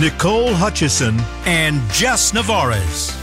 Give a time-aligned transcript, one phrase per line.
[0.00, 3.14] Nicole Hutchison, and Jess Navarez.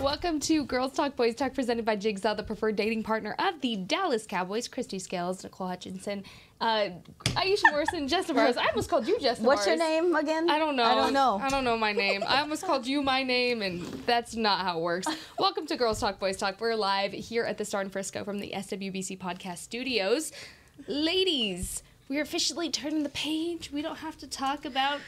[0.00, 3.76] Welcome to Girls Talk Boys Talk presented by Jigsaw, the preferred dating partner of the
[3.76, 4.66] Dallas Cowboys.
[4.66, 6.24] Christy Scales, Nicole Hutchison,
[6.60, 6.88] uh,
[7.36, 8.56] Aisha Morrison, Jess Navarez.
[8.56, 9.58] I almost called you Jess Navarez.
[9.58, 10.50] What's your name again?
[10.50, 10.82] I don't know.
[10.82, 11.38] I don't know.
[11.40, 12.24] I don't know my name.
[12.26, 15.06] I almost called you my name, and that's not how it works.
[15.38, 16.60] Welcome to Girls Talk Boys Talk.
[16.60, 20.32] We're live here at the Star in Frisco from the SWBC Podcast Studios.
[20.86, 23.70] Ladies, we're officially turning the page.
[23.72, 25.00] We don't have to talk about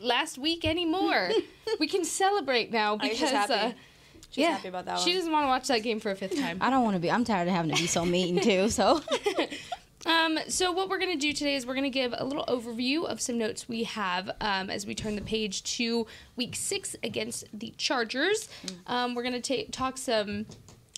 [0.00, 1.30] last week anymore.
[1.80, 3.52] we can celebrate now because Aisha's happy.
[3.52, 3.72] uh,
[4.30, 5.18] She's yeah, happy about that she one.
[5.18, 6.58] doesn't want to watch that game for a fifth time.
[6.60, 7.10] I don't want to be.
[7.10, 8.68] I'm tired of having to be so mean too.
[8.70, 9.00] So
[10.04, 12.44] Um, so what we're going to do today is we're going to give a little
[12.46, 16.96] overview of some notes we have um, as we turn the page to week six
[17.04, 18.48] against the Chargers.
[18.88, 20.46] Um, we're going to talk some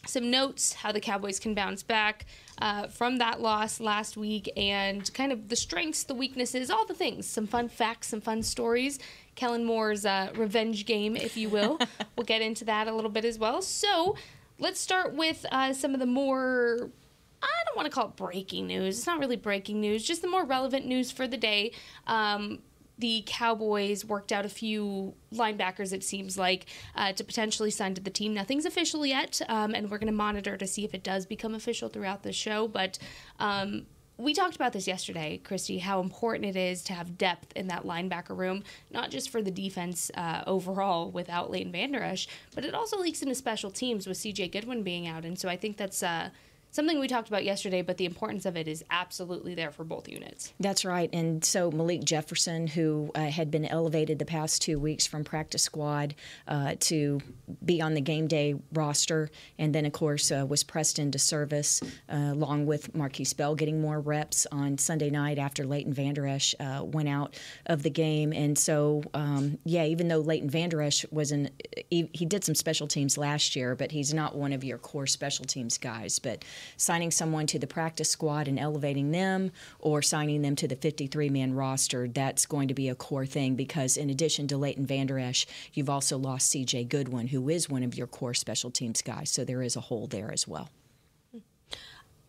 [0.06, 2.24] some notes how the Cowboys can bounce back
[2.60, 6.94] uh, from that loss last week and kind of the strengths, the weaknesses, all the
[6.94, 7.27] things.
[7.27, 8.98] Some fun facts, some fun stories.
[9.34, 11.78] Kellen Moore's uh, revenge game, if you will.
[12.16, 13.62] we'll get into that a little bit as well.
[13.62, 14.16] So
[14.58, 16.91] let's start with uh, some of the more
[17.42, 18.98] I don't want to call it breaking news.
[18.98, 21.72] It's not really breaking news, just the more relevant news for the day.
[22.06, 22.61] Um,
[22.98, 28.01] the Cowboys worked out a few linebackers, it seems like, uh, to potentially sign to
[28.01, 28.34] the team.
[28.34, 31.55] Nothing's official yet, um, and we're going to monitor to see if it does become
[31.55, 32.69] official throughout the show.
[32.69, 32.98] But
[33.41, 33.86] um,
[34.17, 37.83] we talked about this yesterday, Christy, how important it is to have depth in that
[37.83, 42.75] linebacker room, not just for the defense uh, overall without Leighton Vander Esch, but it
[42.75, 45.24] also leaks into special teams with CJ Goodwin being out.
[45.24, 46.02] And so I think that's.
[46.02, 46.30] Uh,
[46.74, 50.08] something we talked about yesterday, but the importance of it is absolutely there for both
[50.08, 50.52] units.
[50.58, 51.08] That's right.
[51.12, 55.62] And so Malik Jefferson, who uh, had been elevated the past two weeks from practice
[55.62, 56.17] squad
[56.48, 57.20] uh, to
[57.64, 61.80] be on the game day roster, and then, of course, uh, was pressed into service
[62.08, 66.56] uh, along with Markquese Bell getting more reps on Sunday night after Leighton Vander Esch
[66.58, 68.33] uh, went out of the game.
[68.33, 71.51] And so, um, yeah, even though Leighton Vander Esch was in,
[71.91, 75.06] he, he did some special teams last year, but he's not one of your core
[75.06, 76.18] special teams guys.
[76.18, 76.45] But
[76.77, 81.29] signing someone to the practice squad and elevating them or signing them to the 53
[81.30, 85.19] man roster, that's going to be a core thing because in addition to Leighton Vander
[85.19, 89.30] Esch, you've also lost CJ Goodwin, who is one of your core special teams guys.
[89.30, 90.69] So there is a hole there as well.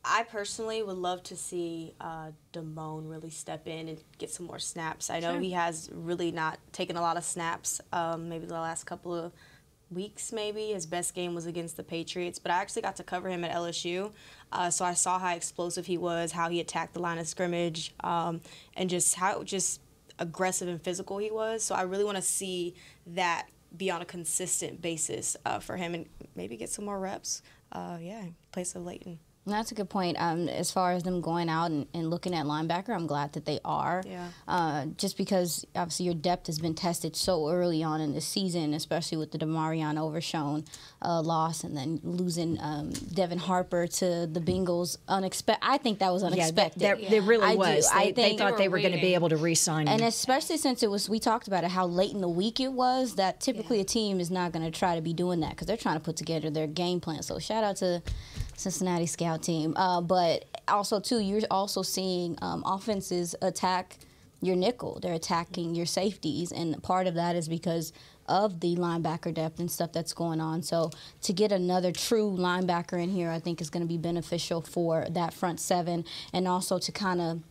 [0.07, 4.59] I personally would love to see uh, Damone really step in and get some more
[4.59, 5.09] snaps.
[5.09, 5.41] I know Sure.
[5.41, 9.31] he has really not taken a lot of snaps, um, maybe the last couple of
[9.91, 10.67] weeks, maybe.
[10.67, 13.55] His best game was against the Patriots, but I actually got to cover him at
[13.55, 14.11] LSU.
[14.51, 17.93] Uh, so I saw how explosive he was, how he attacked the line of scrimmage,
[18.01, 18.41] um,
[18.75, 19.81] and just how just
[20.19, 21.63] aggressive and physical he was.
[21.63, 22.75] So I really want to see
[23.07, 27.41] that be on a consistent basis uh, for him and maybe get some more reps.
[27.71, 29.19] Uh, yeah, place of Leighton.
[29.47, 30.17] That's a good point.
[30.19, 33.45] Um, as far as them going out and, and looking at linebacker, I'm glad that
[33.45, 34.01] they are.
[34.05, 34.29] Yeah.
[34.47, 38.73] Uh, just because obviously your depth has been tested so early on in the season,
[38.73, 40.65] especially with the DeMarvion Overshown
[41.03, 44.97] uh, loss and then losing um, Devin Harper to the Bengals.
[45.07, 45.63] Unexpected.
[45.67, 46.81] I think that was Yeah, that, unexpected.
[46.81, 47.87] that, it really I was.
[47.93, 50.07] I They, they thought they were going to be able to re sign And him.
[50.07, 53.13] especially since it was, we talked about it, how late in the week it was,
[53.15, 55.77] that typically a team is not going to try to be doing that because they're
[55.77, 57.21] trying to put together their game plan.
[57.21, 58.01] So shout out to
[58.55, 59.73] Cincinnati scout team.
[59.75, 63.97] Uh, but also, too, you're also seeing um, offenses attack
[64.41, 64.99] your nickel.
[65.01, 66.51] They're attacking your safeties.
[66.51, 67.93] And part of that is because
[68.27, 70.63] of the linebacker depth and stuff that's going on.
[70.63, 74.61] So to get another true linebacker in here, I think is going to be beneficial
[74.61, 77.41] for that front seven and also to kind of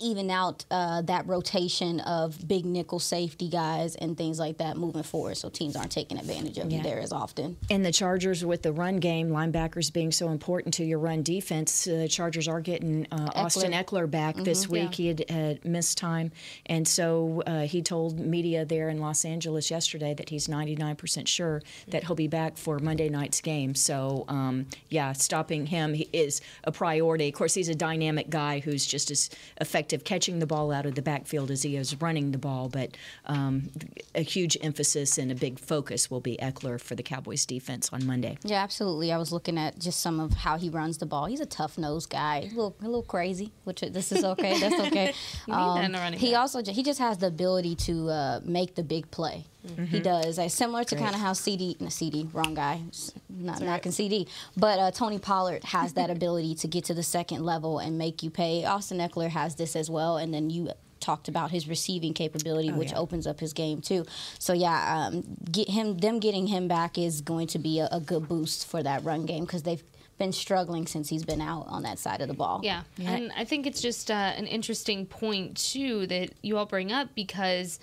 [0.00, 5.04] even out uh, that rotation of big nickel safety guys and things like that moving
[5.04, 7.56] forward so teams aren't taking advantage of you there as often.
[7.70, 11.86] And the Chargers, with the run game, linebackers being so important to your run defense,
[11.86, 14.94] uh, the Chargers are getting uh, Austin Ekeler back this week.
[14.94, 16.32] He had, had missed time.
[16.66, 21.62] And so uh, he told media there in Los Angeles yesterday that he's 99% sure
[21.88, 23.74] that he'll be back for Monday night's game.
[23.74, 27.28] So, um, yeah, stopping him is a priority.
[27.28, 29.30] Of course, he's a dynamic guy who's just as
[29.60, 32.70] effective effective catching the ball out of the backfield as he is running the ball.
[32.70, 32.96] But
[33.26, 33.70] um,
[34.14, 38.06] a huge emphasis and a big focus will be Ekeler for the Cowboys defense on
[38.06, 38.38] Monday.
[38.44, 39.12] Yeah, absolutely.
[39.12, 41.26] I was looking at just some of how he runs the ball.
[41.26, 44.58] He's a tough nosed guy, a little, a little crazy, which this is okay.
[44.58, 45.12] That's okay.
[45.46, 46.40] You need that in a running he back.
[46.40, 49.44] also ju- he just has the ability to uh, make the big play.
[49.88, 50.38] He does.
[50.38, 54.28] Like, similar to kind of how CD, no, CD, wrong guy, s- not knocking CD,
[54.56, 58.22] but uh, Tony Pollard has that ability to get to the second level and make
[58.22, 58.64] you pay.
[58.64, 60.70] Austin Ekeler has this as well, and then you
[61.00, 62.98] talked about his receiving capability, which yeah.
[62.98, 64.04] opens up his game too.
[64.38, 68.00] So yeah, um, get him, them getting him back is going to be a, a
[68.00, 69.82] good boost for that run game because they've
[70.18, 72.60] been struggling since he's been out on that side of the ball.
[72.62, 72.82] Yeah.
[73.04, 77.08] And I think it's just uh, an interesting point too that you all bring up
[77.14, 77.78] because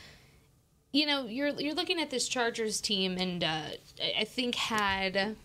[0.91, 3.61] you know, you're you're looking at this Chargers team and uh,
[4.19, 5.35] I- think had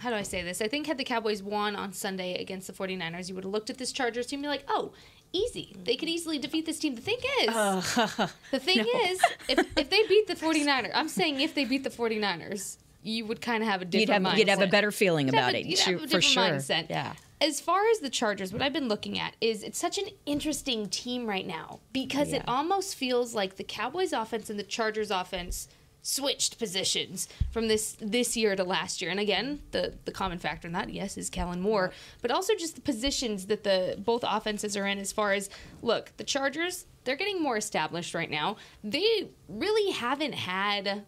[0.00, 0.60] how do I say this?
[0.62, 3.70] I think had the Cowboys won on Sunday against the 49ers, you would have looked
[3.70, 4.92] at this Chargers team and be like, "Oh,
[5.32, 5.76] easy.
[5.84, 7.46] They could easily defeat this team." The thing is,
[8.50, 11.90] the thing is, if, if they beat the 49ers, I'm saying if they beat the
[11.90, 14.38] 49ers, you would kind of have a different You'd have, mindset.
[14.38, 16.42] you'd have a better feeling You'd about a- it, you'd have a for different sure.
[16.44, 16.86] mindset.
[16.90, 17.12] Yeah.
[17.42, 20.88] As far as the Chargers, what I've been looking at is it's such an interesting
[20.88, 25.66] team right now because it almost feels like the Cowboys offense and the Chargers offense
[26.02, 29.10] switched positions from this this year to last year.
[29.10, 32.76] And again, the the common factor in that, yes, is Kellen Moore, but also just
[32.76, 35.50] the positions that the both offenses are in as far as
[35.82, 38.54] look, the Chargers, they're getting more established right now.
[38.84, 41.02] They really haven't had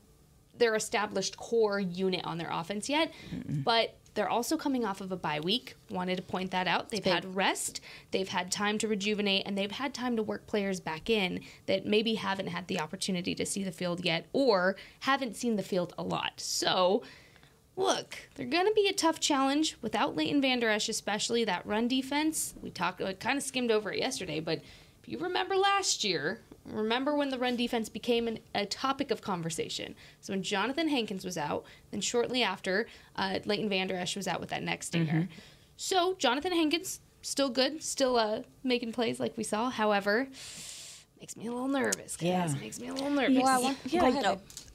[0.59, 3.13] their established core unit on their offense yet,
[3.47, 5.75] but they're also coming off of a bye week.
[5.91, 6.89] Wanted to point that out.
[6.91, 7.81] They've had rest,
[8.11, 11.87] they've had time to rejuvenate, and they've had time to work players back in that
[11.87, 15.93] maybe haven't had the opportunity to see the field yet or haven't seen the field
[15.99, 16.35] a lot.
[16.37, 17.03] So,
[17.77, 21.89] look, they're going to be a tough challenge without Leighton Vander Esch, especially that run
[21.89, 22.55] defense.
[22.63, 24.61] We talked, kind of skimmed over it yesterday, but
[25.03, 29.21] if you remember last year, remember when the run defense became an, a topic of
[29.23, 29.95] conversation.
[30.21, 34.41] So when Johnathan Hankins was out, then shortly after, uh, Leighton Vander Esch was out
[34.41, 35.29] with that neck stinger.
[35.77, 39.71] So Johnathan Hankins, still good, still uh, making plays like we saw.
[39.71, 40.29] However,
[41.21, 42.17] makes me a little nervous.
[42.17, 42.23] Guys.
[42.55, 42.55] Yeah.
[42.61, 43.43] Makes me a little nervous.
[43.43, 43.79] Well, I want-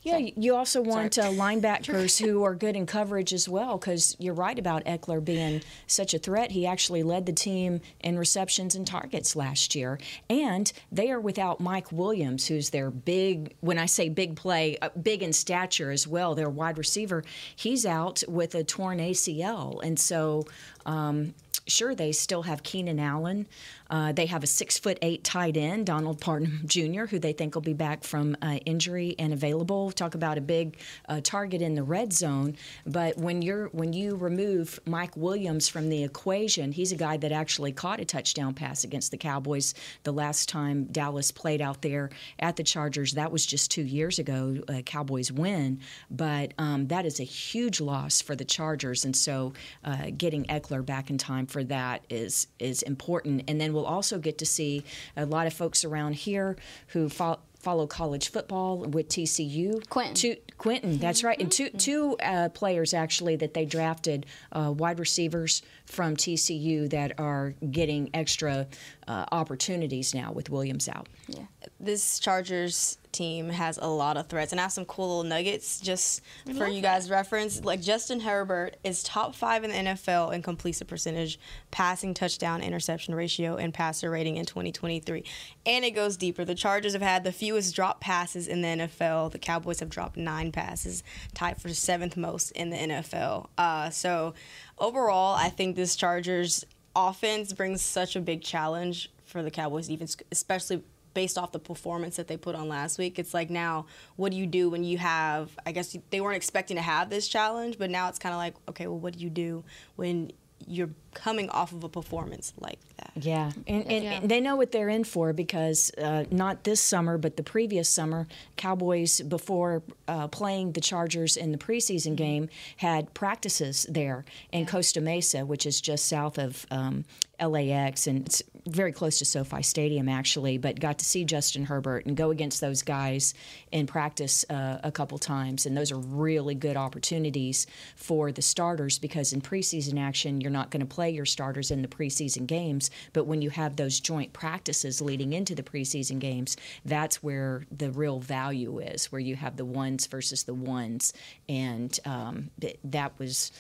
[0.04, 0.22] Yeah, go ahead.
[0.22, 0.28] no.
[0.28, 4.34] Yeah, you also want uh, linebackers who are good in coverage as well, because you're
[4.34, 6.52] right about Ekeler being such a threat.
[6.52, 10.00] He actually led the team in receptions and targets last year,
[10.30, 13.56] and they are without Mike Williams, who's their big.
[13.62, 16.36] When I say big play, uh, big in stature as well.
[16.36, 17.24] Their wide receiver,
[17.56, 20.46] he's out with a torn ACL, and so.
[20.86, 21.34] Um,
[21.70, 23.48] Sure, they still have Keenan Allen.
[23.90, 27.56] Uh, they have a six foot eight tight end, Donald Parham Jr., who they think
[27.56, 29.92] will be back from uh, injury and available.
[29.92, 30.78] Talk about a big
[31.08, 32.56] uh, target in the red zone.
[32.86, 37.32] But when you're when you remove Mike Williams from the equation, he's a guy that
[37.32, 39.74] actually caught a touchdown pass against the Cowboys
[40.04, 43.14] the last time Dallas played out there at the Chargers.
[43.14, 44.58] That was just two years ago.
[44.68, 45.80] Uh, Cowboys win,
[46.12, 50.86] but um, that is a huge loss for the Chargers, and so uh, getting Ekeler
[50.86, 53.44] back in time for that is is important.
[53.48, 54.84] And then we'll also get to see
[55.16, 56.58] a lot of folks around here
[56.88, 59.88] who fo- follow college football with TCU.
[59.90, 60.16] Quentin.
[60.16, 61.40] Two, Quentin, that's right.
[61.40, 67.20] And two two uh, players actually that they drafted, uh, wide receivers from TCU that
[67.20, 68.68] are getting extra
[69.10, 71.10] uh, opportunities now with Williams out.
[71.28, 71.42] Yeah.
[71.80, 75.82] this Chargers team has a lot of threats, and I have some cool little nuggets
[75.82, 76.22] just
[76.56, 77.66] for you guys' reference.
[77.66, 81.40] Like Justin Herbert is top five in the NFL in completion percentage,
[81.72, 85.24] passing touchdown interception ratio, and passer rating in 2023.
[85.66, 86.46] And it goes deeper.
[86.46, 89.32] The Chargers have had the fewest drop passes in the NFL.
[89.32, 93.48] The Cowboys have dropped nine passes, tied for seventh most in the NFL.
[93.58, 94.36] Uh, so
[94.78, 96.64] overall, I think this Chargers
[96.96, 102.16] offense brings such a big challenge for the Cowboys defense, especially based off the performance
[102.18, 103.20] that they put on last week.
[103.20, 105.52] It's like now, what do you do when you have?
[105.66, 108.56] I guess they weren't expecting to have this challenge, but now it's kind of like,
[108.70, 109.64] okay, well, what do you do
[109.96, 110.32] when
[110.68, 113.12] you're coming off of a performance like that?
[113.16, 114.12] Yeah, and, and, Yeah.
[114.22, 117.90] and they know what they're in for because uh, not this summer, but the previous
[117.90, 124.66] summer, Cowboys, before uh, playing the Chargers in the preseason game, had practices there in
[124.66, 127.06] Costa Mesa, which is just south of um,
[127.42, 130.58] LAX, and it's very close to SoFi Stadium, actually.
[130.58, 133.34] But got to see Justin Herbert and go against those guys
[133.72, 139.00] in practice uh, a couple times, and those are really good opportunities for the starters
[139.00, 142.92] because in preseason action, you're not going to play your starters in the preseason games,
[143.14, 147.92] but when you have those joint practices leading into the preseason games, that's where the
[147.92, 151.14] real value is, where you have the ones versus the ones,
[151.48, 152.50] and um,
[152.84, 153.52] that was,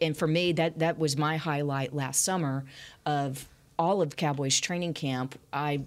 [0.00, 2.64] and for me, that that was my highlight last summer
[3.04, 5.84] of all of Cowboys training camp, I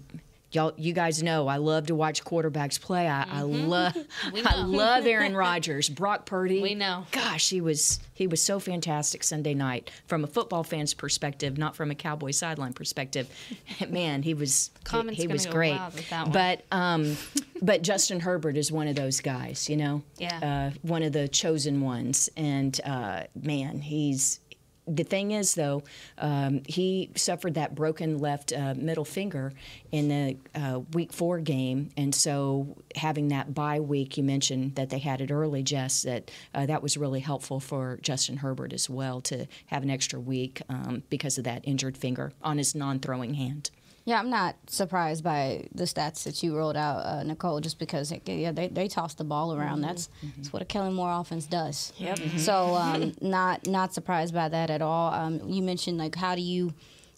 [0.52, 3.08] y'all you guys know I love to watch quarterbacks play.
[3.08, 3.96] I, I love
[4.44, 6.60] I love Aaron Rodgers, Brock Purdy.
[6.62, 7.06] We know.
[7.12, 11.74] Gosh, he was he was so fantastic Sunday night from a football fan's perspective, not
[11.76, 13.28] from a Cowboy sideline perspective.
[13.88, 15.76] Man, he was Comments he, he was great.
[15.76, 16.32] wild with that one.
[16.32, 17.16] But um,
[17.62, 20.70] but Justin Herbert is one of those guys, you know, Yeah.
[20.72, 24.40] uh, one of the chosen ones, and uh, man, he's
[24.86, 25.82] the thing is, though,
[26.18, 29.52] um, he suffered that broken left uh, middle finger
[29.92, 34.90] in the uh, week four game, and so having that bye week, you mentioned that
[34.90, 36.02] they had it early, Jess.
[36.02, 40.18] That uh, that was really helpful for Justin Herbert as well to have an extra
[40.18, 43.70] week um, because of that injured finger on his non-throwing hand.
[44.04, 48.12] Yeah, I'm not surprised by the stats that you rolled out, uh, Nicole, just because
[48.26, 49.82] yeah, they, they toss the ball around.
[49.82, 51.92] That's that's what a Kellen Moore offense does.
[51.98, 52.18] Yep.
[52.38, 55.12] So um, not not surprised by that at all.
[55.12, 56.72] Um, you mentioned like how do you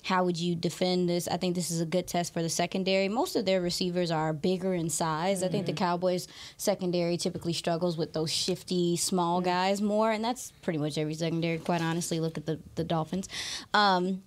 [0.05, 1.29] how would you defend this?
[1.29, 3.09] I think this is a good test for the secondary.
[3.09, 5.45] Most of their receivers are bigger in size.
[5.45, 10.53] I think the Cowboys secondary typically struggles with those shifty small guys more, and that's
[10.62, 11.59] pretty much every secondary.
[11.59, 13.29] Quite honestly, look at the the Dolphins.
[13.73, 14.23] Um,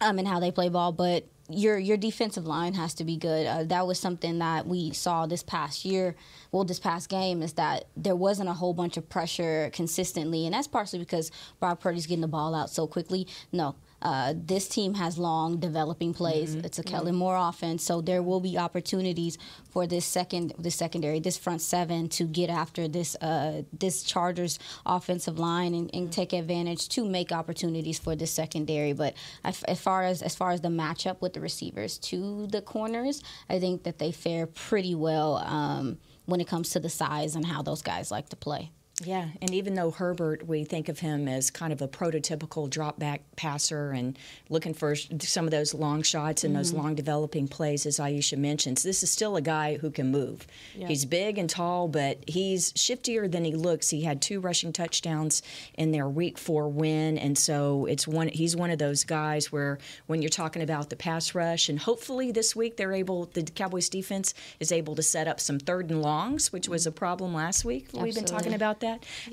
[0.00, 3.46] um, and how they play ball, but your your defensive line has to be good.
[3.46, 6.16] Uh, that was something that we saw this past year.
[6.52, 10.54] Well, this past game is that there wasn't a whole bunch of pressure consistently, and
[10.54, 13.26] that's partially because Brock Purdy's getting the ball out so quickly.
[13.52, 13.76] No.
[14.06, 16.54] Uh, this team has long developing plays.
[16.54, 19.36] It's a Kellen Moore offense, so there will be opportunities
[19.68, 24.60] for this second, this secondary, this front seven to get after this uh, this Chargers
[24.86, 28.92] offensive line and, and take advantage to make opportunities for this secondary.
[28.92, 32.62] But as as far as as far as the matchup with the receivers to the
[32.62, 37.34] corners, I think that they fare pretty well um, when it comes to the size
[37.34, 38.70] and how those guys like to play.
[39.04, 42.98] Yeah, and even though Herbert, we think of him as kind of a prototypical drop
[42.98, 46.80] back passer and looking for some of those long shots and those mm-hmm.
[46.80, 50.46] long developing plays, as Aisha mentions, this is still a guy who can move.
[50.72, 53.90] He's big and tall, but he's shiftier than he looks.
[53.90, 55.42] He had two rushing touchdowns
[55.74, 58.28] in their Week Four win, and so it's one.
[58.28, 62.32] He's one of those guys where when you're talking about the pass rush, and hopefully
[62.32, 66.00] this week they're able, the Cowboys defense is able to set up some third and
[66.00, 66.96] longs, which was a mm-hmm.
[66.96, 67.88] problem last week.
[67.92, 68.85] We've been talking about that.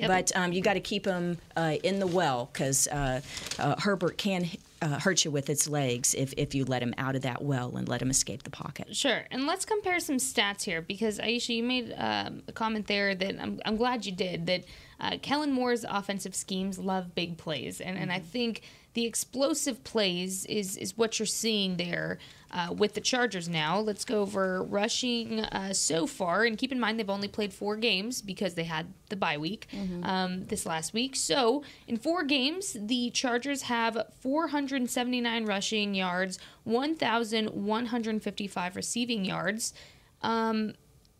[0.08, 3.22] But um, you got to keep him uh, in the well because uh,
[3.60, 4.50] uh, Herbert can
[4.82, 7.76] uh, hurt you with its legs if, if you let him out of that well
[7.78, 8.94] and let him escape the pocket.
[8.96, 13.16] Sure, and let's compare some stats here because Aisha, you made um, a comment there
[13.16, 14.46] that I'm, I'm glad you did.
[14.48, 14.66] That
[15.00, 18.62] uh, Kellen Moore's offensive schemes love big plays, and, and I think
[18.94, 22.20] the explosive plays is is what you're seeing there
[22.52, 23.80] uh, with the Chargers now.
[23.80, 27.76] Let's go over rushing uh, so far, and keep in mind they've only played four
[27.76, 29.68] games because they had the bye week
[30.04, 31.16] um, this last week.
[31.16, 39.74] So in four games, the Chargers have 479 rushing yards, 1,155 receiving yards.
[40.22, 40.74] Um,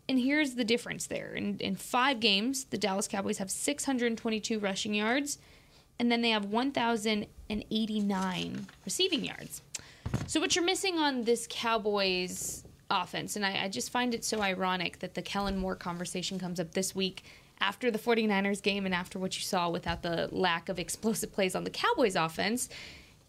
[0.08, 1.34] and here's the difference there.
[1.34, 5.38] In, in five games, the Dallas Cowboys have 622 rushing yards,
[5.98, 9.62] and then they have 1,089 receiving yards.
[10.26, 14.40] So, what you're missing on this Cowboys offense, and I, I just find it so
[14.40, 17.24] ironic that the Kellen Moore conversation comes up this week
[17.60, 21.54] after the 49ers game and after what you saw without the lack of explosive plays
[21.54, 22.68] on the Cowboys offense,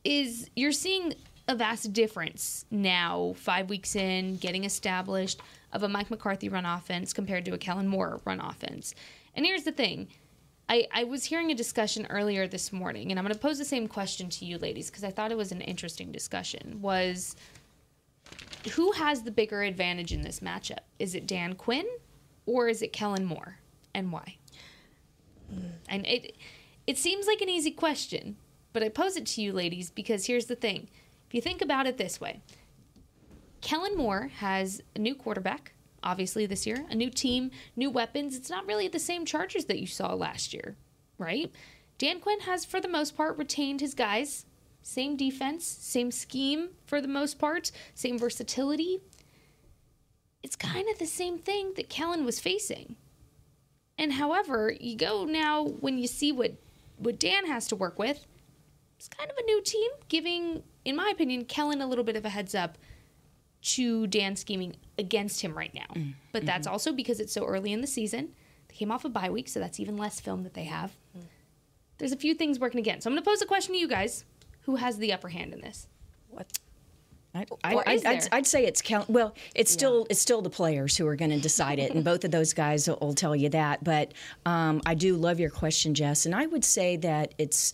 [0.03, 1.13] is you're seeing
[1.48, 5.39] a vast difference now, five weeks in, getting established,
[5.72, 8.95] of a Mike McCarthy run offense compared to a Kellen Moore run offense.
[9.36, 10.07] And here's the thing.
[10.67, 13.65] I, I was hearing a discussion earlier this morning, and I'm going to pose the
[13.65, 16.79] same question to you ladies because I thought it was an interesting discussion.
[16.81, 17.36] Was
[18.72, 20.79] who has the bigger advantage in this matchup?
[20.98, 21.86] Is it Dan Quinn
[22.48, 23.60] or is it Kellen Moore,
[23.93, 24.38] and why?
[25.88, 26.36] And it
[26.88, 28.38] it seems like an easy question,
[28.74, 30.88] but I pose it to you ladies because here's the thing.
[31.27, 32.41] If you think about it this way,
[33.62, 35.74] Kellen Moore has a new quarterback,
[36.05, 38.35] obviously this year, a new team, new weapons.
[38.38, 40.77] It's not really the same Chargers that you saw last year,
[41.17, 41.51] right?
[41.97, 44.45] Dan Quinn has, for the most part, retained his guys.
[44.83, 49.00] Same defense, same scheme for the most part, same versatility.
[50.43, 52.95] It's kind of the same thing that Kellen was facing.
[53.97, 56.53] And however, you go now when you see what
[56.97, 58.25] what Dan has to work with,
[58.97, 62.25] it's kind of a new team, giving, in my opinion, Kellen a little bit of
[62.25, 62.77] a heads up
[63.74, 66.01] to Dan scheming against him right now.
[66.31, 68.29] But that's also because it's so early in the season.
[68.67, 70.95] They came off a bye week, so that's even less film that they have.
[71.98, 73.03] There's a few things working against.
[73.03, 74.25] So I'm going to pose a question to you guys:
[74.62, 75.88] Who has the upper hand in this?
[77.34, 77.93] I, Or I.
[78.31, 79.10] I'd say it's count.
[79.10, 82.24] Well, it's still it's still the players who are going to decide it, and both
[82.24, 83.84] of those guys will, will tell you that.
[83.84, 84.13] But
[84.45, 87.74] um, I do love your question, Jess, and I would say that it's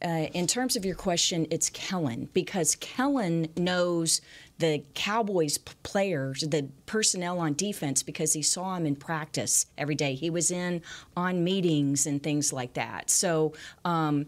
[0.00, 4.20] Uh, in terms of your question, it's Kellen because Kellen knows
[4.58, 10.14] the Cowboys players, the personnel on defense, because he saw him in practice every day.
[10.14, 10.82] He was in
[11.16, 13.08] on meetings and things like that.
[13.08, 13.52] So,
[13.84, 14.26] um,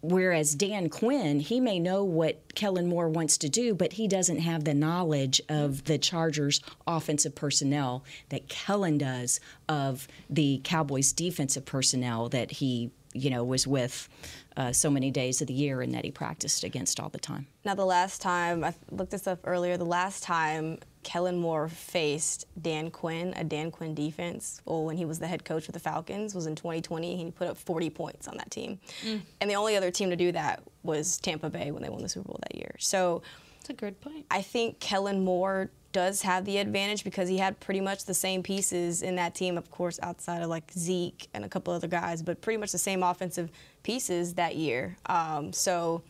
[0.00, 4.38] whereas Dan Quinn, he may know what Kellen Moore wants to do, but he doesn't
[4.38, 11.64] have the knowledge of the Chargers' offensive personnel that Kellen does of the Cowboys' defensive
[11.64, 14.08] personnel that he, you know, was with
[14.56, 17.46] uh, so many days of the year and that he practiced against all the time.
[17.64, 22.46] Now, the last time, I looked this up earlier, the last time Kellen Moore faced
[22.60, 25.80] Dan Quinn, a Dan Quinn defense, well, when he was the head coach of the
[25.80, 27.16] Falcons, was in 2020.
[27.16, 28.78] He put up 40 points on that team.
[29.04, 29.22] Mm.
[29.40, 32.08] And the only other team to do that was Tampa Bay when they won the
[32.08, 32.74] Super Bowl that year.
[32.78, 33.22] So,
[33.62, 34.26] that's a good point.
[34.28, 38.42] I think Kellen Moore does have the advantage because he had pretty much the same
[38.42, 42.22] pieces in that team, of course, outside of like Zeke and a couple other guys,
[42.22, 43.50] but pretty much the same offensive
[43.82, 44.96] pieces that year.
[45.06, 46.02] Um, so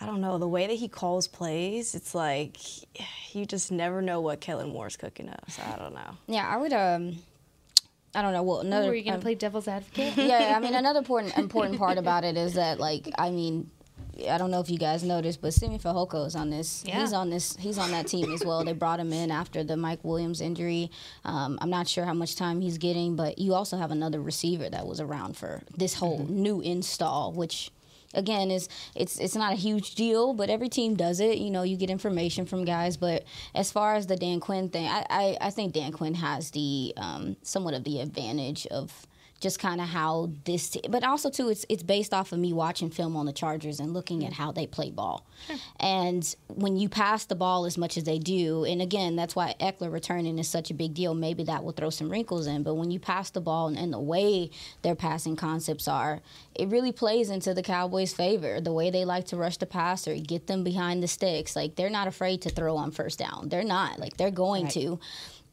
[0.00, 1.94] I don't know the way that he calls plays.
[1.94, 2.56] It's like
[3.34, 5.50] you just never know what Kellen Moore's cooking up.
[5.50, 6.16] So I don't know.
[6.26, 6.72] Yeah, I would.
[6.72, 7.16] Um,
[8.14, 8.42] I don't know.
[8.42, 8.88] Well, another.
[8.88, 10.16] Were you gonna um, play devil's advocate?
[10.16, 13.70] yeah, I mean, another important important part about it is that, like, I mean,
[14.28, 16.82] I don't know if you guys noticed, but Simi Fehoko is on this.
[16.84, 17.00] Yeah.
[17.00, 17.56] He's on this.
[17.56, 18.64] He's on that team as well.
[18.64, 20.90] They brought him in after the Mike Williams injury.
[21.24, 24.68] Um, I'm not sure how much time he's getting, but you also have another receiver
[24.68, 26.42] that was around for this whole mm-hmm.
[26.42, 27.70] new install, which
[28.14, 31.38] again is it's it's not a huge deal, but every team does it.
[31.38, 32.96] You know, you get information from guys.
[32.96, 33.22] But
[33.54, 36.92] as far as the Dan Quinn thing, I I, I think Dan Quinn has the
[36.96, 39.06] um, somewhat of the advantage of
[39.40, 42.52] just kind of how this, t- but also too, it's it's based off of me
[42.52, 44.36] watching film on the Chargers and looking at mm.
[44.36, 45.24] how they play ball.
[45.46, 45.56] Sure.
[45.78, 49.54] And when you pass the ball as much as they do, and again, that's why
[49.60, 51.14] Ekeler returning is such a big deal.
[51.14, 53.92] Maybe that will throw some wrinkles in, but when you pass the ball and, and
[53.92, 54.50] the way
[54.82, 56.20] their passing concepts are,
[56.54, 58.60] it really plays into the Cowboys' favor.
[58.60, 61.90] The way they like to rush the passer, get them behind the sticks, like they're
[61.90, 63.48] not afraid to throw on first down.
[63.48, 64.72] They're not like they're going right.
[64.72, 64.98] to.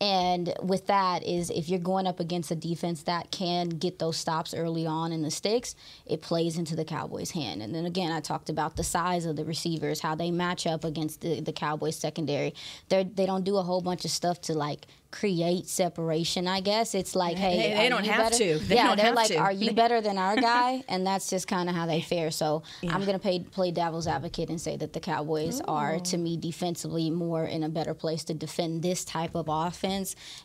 [0.02, 4.18] And with that is if you're going up against a defense that can get those
[4.18, 5.75] stops early on in the sticks,
[6.06, 7.62] it plays into the Cowboys' hand.
[7.62, 10.84] And then again, I talked about the size of the receivers, how they match up
[10.84, 12.54] against the, the Cowboys secondary.
[12.90, 16.46] They they don't do a whole bunch of stuff to like create separation.
[16.46, 18.38] I guess it's like, hey, they, they don't have better?
[18.38, 18.60] to.
[18.66, 19.38] They yeah, they're like, to.
[19.38, 20.84] are you better than our guy?
[20.90, 22.31] and that's just kind of how they fare.
[22.31, 22.94] So yeah.
[22.94, 25.66] I'm gonna play play devil's advocate and say that the Cowboys Ooh.
[25.68, 26.20] are, to oh.
[26.20, 29.84] me, defensively more in a better place to defend this type of offense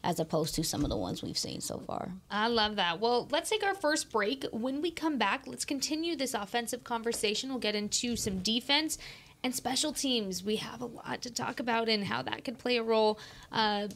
[0.04, 2.12] as opposed to some of the ones we've seen so far.
[2.30, 3.00] I love that.
[3.00, 4.44] Well, let's take our first break.
[4.52, 7.50] When we come back, let's continue this offensive conversation.
[7.50, 8.98] We'll get into some defense
[9.42, 10.44] and special teams.
[10.44, 13.18] We have a lot to talk about and how that could play a role.
[13.50, 13.88] Uh,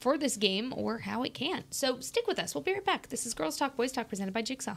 [0.00, 1.64] for this game or how it can.
[1.70, 2.54] So stick with us.
[2.54, 3.08] We'll be right back.
[3.08, 4.76] This is Girls Talk, Boys Talk presented by Jigsaw.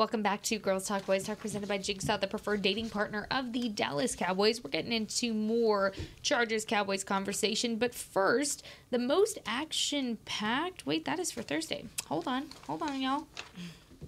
[0.00, 3.52] Welcome back to Girls Talk Boys Talk presented by Jigsaw, the preferred dating partner of
[3.52, 4.64] the Dallas Cowboys.
[4.64, 10.86] We're getting into more Chargers Cowboys conversation, but first, the most action packed.
[10.86, 11.84] Wait, that is for Thursday.
[12.06, 12.46] Hold on.
[12.66, 13.26] Hold on, y'all.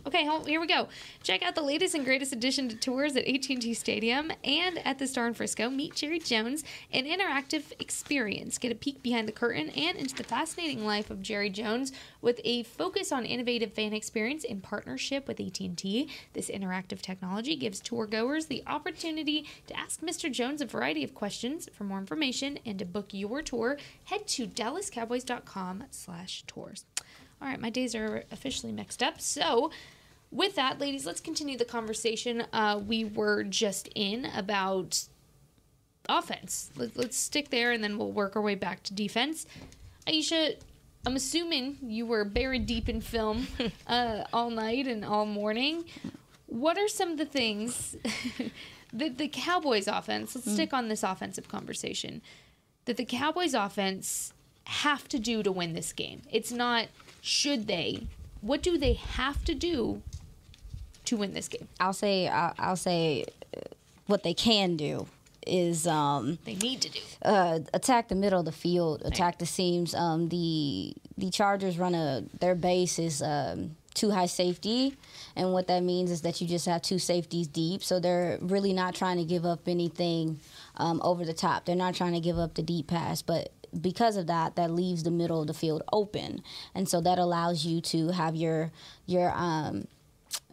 [0.04, 0.88] Okay, here we go.
[1.22, 5.06] Check out the latest and greatest addition to tours at AT&T Stadium and at the
[5.06, 5.70] Star in Frisco.
[5.70, 8.58] Meet Jerry Jones, an interactive experience.
[8.58, 12.40] Get a peek behind the curtain and into the fascinating life of Jerry Jones with
[12.42, 16.08] a focus on innovative fan experience in partnership with AT&T.
[16.32, 20.32] This interactive technology gives tour goers the opportunity to ask Mr.
[20.32, 21.68] Jones a variety of questions.
[21.72, 26.84] For more information and to book your tour, head to dallascowboys.com/tours.
[27.42, 29.20] All right, my days are officially mixed up.
[29.20, 29.72] So,
[30.30, 35.08] with that, ladies, let's continue the conversation uh, we were just in about
[36.08, 36.70] offense.
[36.76, 39.46] Let, let's stick there and then we'll work our way back to defense.
[40.06, 40.56] Aisha,
[41.04, 43.48] I'm assuming you were buried deep in film
[43.88, 45.84] uh, all night and all morning.
[46.46, 47.96] What are some of the things
[48.92, 52.22] that the Cowboys offense, let's stick on this offensive conversation,
[52.84, 54.32] that the Cowboys offense
[54.64, 56.22] have to do to win this game?
[56.30, 56.86] It's not
[57.22, 58.06] should they,
[58.40, 60.02] what do they have to do
[61.06, 61.68] to win this game?
[61.80, 63.24] I'll say I'll, I'll say
[63.56, 63.60] uh,
[64.06, 65.06] what they can do
[65.46, 67.00] is um, They need to do.
[67.24, 69.94] uh, attack the middle of the field, attack the seams.
[69.94, 74.96] Um, the the Chargers run a their base is um, two high safety,
[75.36, 77.82] and what that means is that you just have two safeties deep.
[77.82, 80.38] So they're really not trying to give up anything
[80.76, 81.64] um, over the top.
[81.64, 85.02] They're not trying to give up the deep pass, but because of that, that leaves
[85.02, 86.42] the middle of the field open,
[86.74, 88.70] and so that allows you to have your
[89.06, 89.86] your um,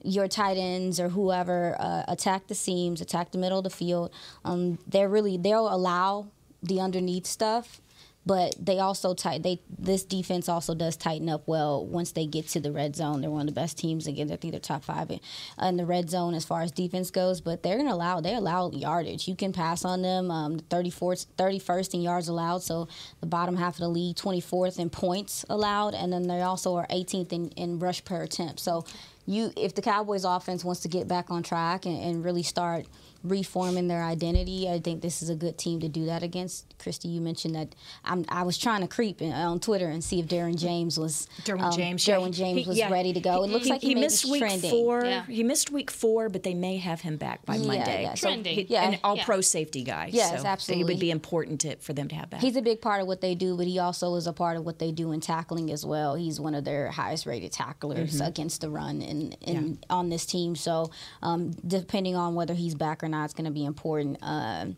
[0.03, 4.11] your tight ends or whoever uh, attack the seams, attack the middle of the field.
[4.45, 6.27] Um, they're really they'll allow
[6.61, 7.81] the underneath stuff,
[8.25, 9.43] but they also tight.
[9.43, 13.21] They this defense also does tighten up well once they get to the red zone.
[13.21, 14.31] They're one of the best teams again.
[14.31, 15.19] I think they're top five in,
[15.61, 17.41] in the red zone as far as defense goes.
[17.41, 19.27] But they're gonna allow they allow yardage.
[19.27, 20.29] You can pass on them.
[20.31, 22.61] Um, 34th, 31st in yards allowed.
[22.63, 22.87] So
[23.21, 26.87] the bottom half of the league, 24th in points allowed, and then they also are
[26.87, 28.59] 18th in, in rush per attempt.
[28.59, 28.85] So
[29.25, 32.85] you if the Cowboys offense wants to get back on track and, and really start
[33.23, 36.65] reforming their identity, I think this is a good team to do that against.
[36.79, 40.19] Christy, you mentioned that I'm, I was trying to creep in, on Twitter and see
[40.19, 42.07] if Darren James was Derwin um, James.
[42.07, 42.89] yeah, Derwin James he- was yeah.
[42.91, 43.43] ready to go.
[43.43, 44.71] It looks like he, maybe missed week trending.
[44.71, 45.03] four.
[45.03, 45.25] Yeah.
[45.25, 48.01] He missed week four, but they may have him back by Yeah, Monday.
[48.03, 48.55] yeah, so- Trending.
[48.55, 48.89] He- Yeah.
[48.89, 49.25] an all Yeah.
[49.25, 50.09] pro safety guy.
[50.13, 50.83] Yes, so absolutely.
[50.85, 52.41] He would be important to, for them to have back.
[52.41, 54.65] He's a big part of what they do, but he also is a part of
[54.65, 56.15] what they do in tackling as well.
[56.15, 58.27] He's one of their highest rated tacklers Mm-hmm.
[58.27, 60.55] against the run in, in on this team.
[60.55, 64.17] So um, depending on whether he's back or not, it's going to be important.
[64.21, 64.77] Um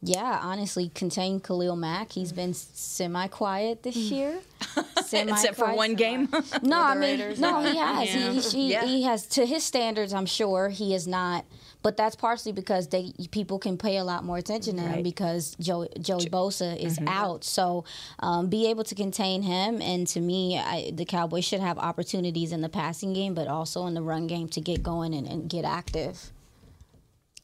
[0.00, 2.12] yeah, honestly, contain Khalil Mack.
[2.12, 4.38] He's been semi quiet this year.
[5.04, 5.28] Semi-quiet.
[5.44, 6.28] Except for one game.
[6.62, 8.14] No, I mean, Raiders, no, he has.
[8.14, 8.30] Yeah.
[8.32, 8.84] He, he, Yeah.
[8.84, 10.12] he has to his standards.
[10.12, 11.44] I'm sure he is not,
[11.82, 15.02] but that's partially because they people can pay a lot more attention to him Right.
[15.04, 17.42] because Joey, Joey Bosa is out.
[17.42, 17.84] So
[18.20, 22.52] um, be able to contain him, and to me, I, the Cowboys should have opportunities
[22.52, 25.50] in the passing game, but also in the run game to get going and, and
[25.50, 26.30] get active.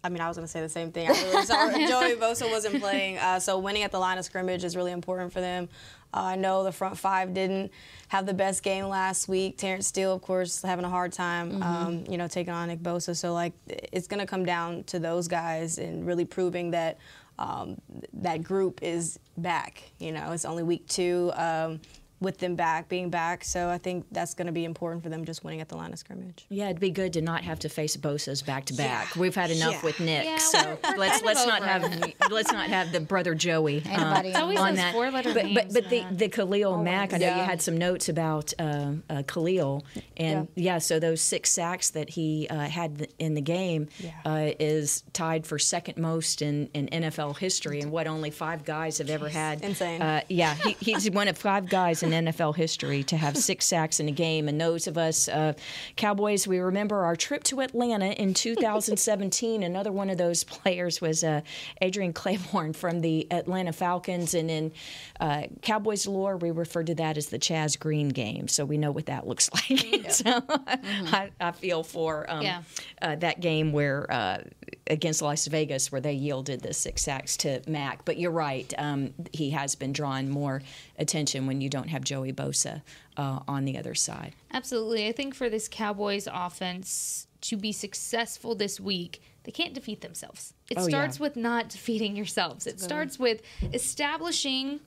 [0.05, 1.09] I mean, I was going to say the same thing.
[1.09, 4.77] I really Joey Bosa wasn't playing, uh, so winning at the line of scrimmage is
[4.77, 5.69] really important for them.
[6.13, 7.73] Uh, I know the front five didn't
[8.09, 9.57] have the best game last week.
[9.57, 13.17] Terence Steele, of course, having a hard time, um, you know, taking on Nick Bosa.
[13.17, 16.99] So like, it's going to come down to those guys and really proving that
[17.39, 17.81] um,
[18.13, 19.83] that group is back.
[19.99, 21.33] You know, it's only week two.
[21.35, 21.81] Um,
[22.25, 25.25] with them back, being back, so I think that's going to be important for them
[25.25, 26.47] just winning at the line of scrimmage.
[26.49, 29.15] Yeah, it'd be good to not have to face Bosa's back to back.
[29.15, 29.83] We've had enough Yeah.
[29.85, 32.69] with Nick, Yeah, so we're- we're let's kind of let's not over have let's not
[32.69, 34.93] have the brother Joey uh, Anybody It's always on that.
[34.95, 36.17] four-letter but, names, but but the man.
[36.17, 37.13] the Khalil Mack.
[37.13, 39.85] I know you had some notes about uh, uh, Khalil,
[40.17, 40.79] and yeah.
[40.79, 43.89] so those six sacks that he uh, had in the game
[44.25, 48.99] uh, is tied for second most in, in NFL history, and what only five guys
[48.99, 49.61] have ever had.
[49.63, 50.01] Insane.
[50.01, 54.01] Uh, yeah, he, he's one of five guys in NFL history to have six sacks
[54.01, 54.49] in a game.
[54.49, 55.53] And those of us uh,
[55.97, 58.33] Cowboys, we remember our trip to Atlanta in
[58.79, 59.63] 2017.
[59.63, 61.41] Another one of those players was uh,
[61.83, 64.35] Adrian Clayborn from the Atlanta Falcons.
[64.35, 64.73] And in
[65.21, 68.49] uh, Cowboys lore, we refer to that as the Chaz Green game.
[68.49, 70.11] So we know what that looks like.
[70.11, 72.63] so I, I feel for um, Yeah.
[73.03, 74.39] uh, that game where uh,
[74.87, 78.05] against Las Vegas, where they yielded the six sacks to Mack.
[78.05, 80.63] But you're right, um, he has been drawing more
[80.99, 82.83] attention when you don't have Joey Bosa
[83.17, 84.35] uh, on the other side.
[84.53, 85.07] Absolutely.
[85.09, 90.55] I think for this Cowboys offense to be successful this week, they can't defeat themselves.
[90.71, 90.89] It Oh, yeah.
[90.89, 92.67] starts with not defeating yourselves.
[92.67, 93.43] It starts with
[93.73, 94.81] establishing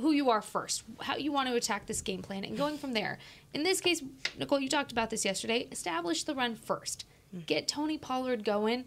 [0.00, 2.94] who you are first, how you want to attack this game plan, and going from
[2.94, 3.18] there.
[3.52, 4.02] In this case,
[4.38, 5.68] Nicole, you talked about this yesterday.
[5.70, 7.04] Establish the run first.
[7.46, 8.84] Get Tony Pollard going.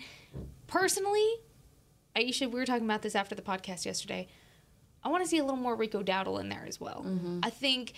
[0.67, 1.27] Personally,
[2.15, 4.27] Aisha, we were talking about this after the podcast yesterday.
[5.03, 7.05] I want to see a little more Rico Dowdle in there as well.
[7.43, 7.93] I think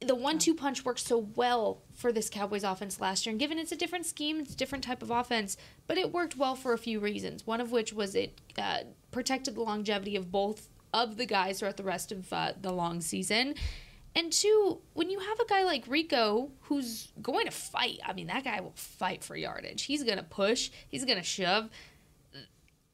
[0.00, 3.72] the one-two punch worked so well for this Cowboys offense last year, and given it's
[3.72, 6.78] a different scheme, it's a different type of offense, but it worked well for a
[6.78, 7.46] few reasons.
[7.46, 11.76] One of which was it uh, protected the longevity of both of the guys throughout
[11.76, 13.54] the rest of uh, the long season.
[14.14, 18.26] And two, when you have a guy like Rico who's going to fight, I mean,
[18.26, 19.82] that guy will fight for yardage.
[19.82, 21.70] He's going to push, he's going to shove.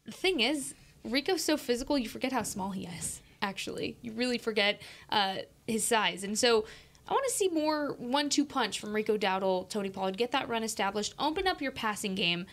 [0.05, 0.75] The thing is,
[1.05, 3.97] Rico's so physical, you forget how small he is, actually.
[4.03, 6.23] You really forget uh, his size.
[6.23, 6.67] And so
[7.09, 10.17] I want to see more one two punch from Rico Dowdle, Tony Pollard.
[10.19, 12.47] Get that run established, open up your passing game.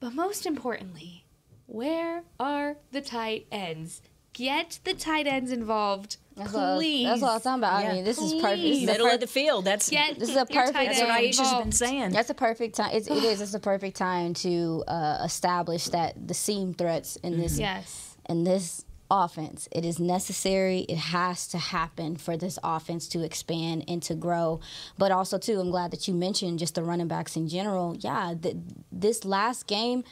[0.00, 1.24] But most importantly,
[1.66, 4.02] where are the tight ends?
[4.32, 6.18] Get the tight ends involved.
[6.36, 7.06] That's what, please.
[7.06, 7.84] that's what I was talking about.
[7.84, 8.62] I mean, this is perfect.
[8.62, 9.64] This is Middle per- of the field.
[9.64, 12.10] That's Get This is a perfect tight that's what ends Aisha's been saying.
[12.12, 12.90] That's a perfect time.
[12.92, 13.40] It's, it is.
[13.46, 18.16] It's a perfect time to uh, establish that the seam threats in this Yes.
[18.28, 19.68] in this offense.
[19.70, 20.80] It is necessary.
[20.80, 24.60] It has to happen for this offense to expand and to grow.
[24.98, 27.96] But also, too, I'm glad that you mentioned just the running backs in general.
[27.98, 28.56] Yeah, th-
[28.92, 30.02] this last game.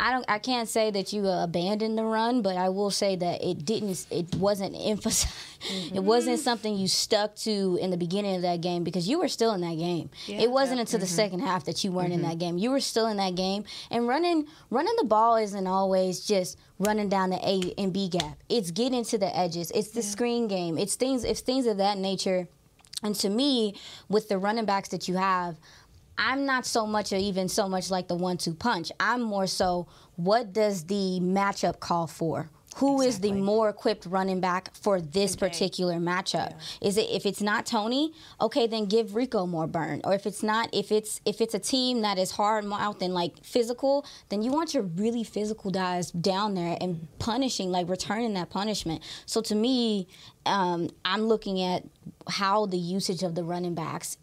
[0.00, 0.24] I don't.
[0.28, 3.64] I can't say that you uh, abandoned the run, but I will say that it
[3.64, 4.06] didn't.
[4.10, 5.34] It wasn't emphasized.
[5.92, 6.44] It wasn't mm-hmm.
[6.44, 9.60] something you stuck to in the beginning of that game because you were still in
[9.62, 10.08] that game.
[10.28, 11.16] it wasn't until the mm-hmm.
[11.16, 12.38] second half that you weren't in that mm-hmm.
[12.38, 12.58] game.
[12.58, 17.08] You were still in that game, and running running the ball isn't always just running
[17.08, 18.38] down the A and B gap.
[18.48, 19.72] It's getting to the edges.
[19.72, 20.78] It's the screen game.
[20.78, 21.24] It's things.
[21.24, 22.46] It's things of that nature.
[23.02, 23.74] And to me,
[24.08, 25.56] with the running backs that you have,
[26.18, 28.90] I'm not so much or even so much like the one-two punch.
[28.98, 32.50] I'm more so what does the matchup call for?
[32.76, 36.54] Who is the more equipped running back for this particular matchup?
[36.80, 40.00] Is it if it's not Tony, okay, then give Rico more burn.
[40.04, 43.14] Or if it's not, if it's if it's a team that is hard mouth and
[43.14, 48.34] like physical, then you want your really physical guys down there and punishing, like returning
[48.34, 49.02] that punishment.
[49.26, 50.06] So to me,
[50.46, 51.82] um, I'm looking at
[52.28, 54.18] how the usage of the running backs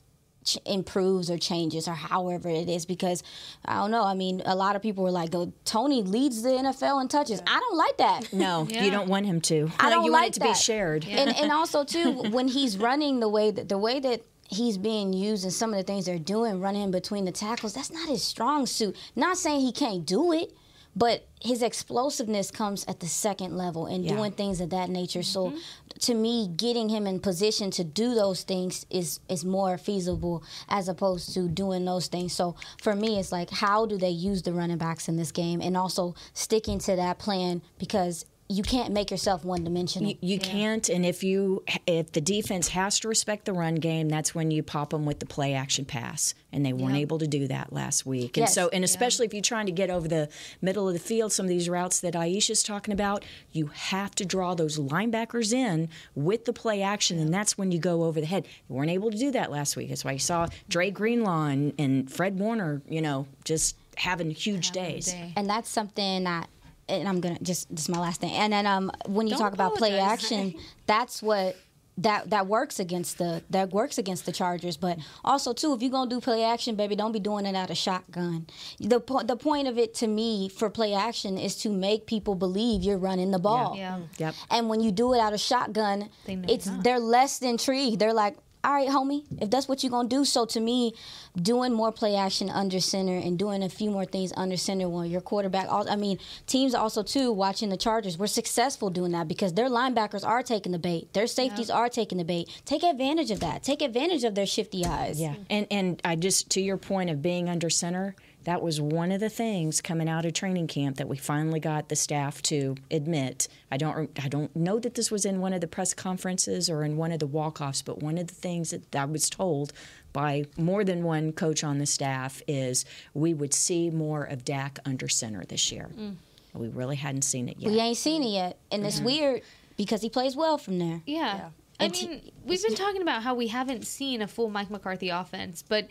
[0.45, 3.21] ch- improves or changes or however it is because
[3.65, 4.03] I don't know.
[4.05, 7.41] I mean, a lot of people were like, "Oh, Tony leads the NFL in touches."
[7.45, 8.31] I don't like that.
[8.31, 8.83] no, Yeah.
[8.85, 9.69] you don't want him to.
[9.79, 10.47] I don't you like want it to that.
[10.49, 11.05] be shared.
[11.05, 15.11] And and also too, when he's running the way that the way that he's being
[15.11, 18.07] used and some of the things they're doing, running in between the tackles, that's not
[18.07, 18.95] his strong suit.
[19.15, 20.53] Not saying he can't do it.
[20.95, 24.15] But his explosiveness comes at the second level and Yeah.
[24.15, 25.23] doing things of that nature.
[25.23, 25.57] So, mm-hmm.
[25.99, 30.87] to me, getting him in position to do those things is is more feasible as
[30.87, 32.33] opposed to doing those things.
[32.33, 35.61] So, for me, it's like how do they use the running backs in this game,
[35.61, 40.09] and also sticking to that plan because you can't make yourself one dimensional.
[40.09, 44.07] You, you can't, and if you if the defense has to respect the run game,
[44.07, 47.27] that's when you pop them with the play action pass, and they weren't able to
[47.27, 48.37] do that last week.
[48.37, 48.53] And Yes.
[48.53, 50.29] so, and especially if you're trying to get over the
[50.61, 54.25] middle of the field, some of these routes that Aisha's talking about, you have to
[54.25, 58.27] draw those linebackers in with the play action, and that's when you go over the
[58.27, 58.45] head.
[58.69, 59.89] You weren't able to do that last week.
[59.89, 64.69] That's why you saw Dre Greenlaw and, and Fred Warner, you know, just having huge
[64.71, 65.15] days.
[65.35, 66.47] and that's something that
[66.89, 68.31] and I'm gonna just this is my last thing.
[68.33, 71.55] And then um when you Don't talk about play action, that's what
[71.97, 74.75] that that works against the that works against the Chargers.
[74.75, 77.69] But also too, if you're gonna do play action, baby, don't be doing it out
[77.69, 78.47] of shotgun.
[78.79, 82.35] The po- the point of it to me for play action is to make people
[82.35, 83.75] believe you're running the ball.
[83.77, 83.99] Yeah.
[84.17, 84.35] Yep.
[84.51, 86.83] And when you do it out of shotgun, They know it's you're not.
[86.83, 87.99] they're less intrigued.
[87.99, 90.25] They're like, all right, homie, if that's what you're gonna do.
[90.25, 90.93] So to me,
[91.39, 95.09] doing more play action under center and doing a few more things under center when
[95.09, 95.67] your quarterback.
[95.69, 100.25] I mean, teams also too watching the Chargers were successful doing that because their linebackers
[100.25, 102.49] are taking the bait, their safeties are taking the bait.
[102.65, 103.61] Take advantage of that.
[103.63, 105.21] Take advantage of their shifty eyes.
[105.21, 109.11] Yeah, and and I just to your point of being under center, that was one
[109.11, 112.75] of the things coming out of training camp that we finally got the staff to
[112.89, 113.47] admit.
[113.71, 116.83] I don't I don't know that this was in one of the press conferences or
[116.83, 119.73] in one of the walk-offs, but one of the things that I was told
[120.13, 124.79] by more than one coach on the staff is we would see more of Dak
[124.85, 125.89] under center this year.
[125.97, 126.15] Mm.
[126.53, 127.69] We really hadn't seen it yet.
[127.69, 129.05] We ain't seen it yet, and it's mm-hmm.
[129.05, 129.41] weird
[129.75, 131.01] because he plays well from there.
[131.05, 131.49] Yeah.
[131.79, 134.69] I And t- mean, we've been talking about how we haven't seen a full Mike
[134.69, 135.89] McCarthy offense, but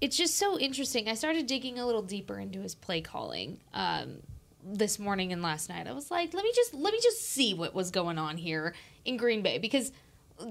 [0.00, 1.08] it's just so interesting.
[1.08, 4.18] I started digging a little deeper into his play calling um,
[4.62, 5.86] this morning and last night.
[5.86, 8.74] I was like, let me just let me just see what was going on here
[9.04, 9.92] in Green Bay because.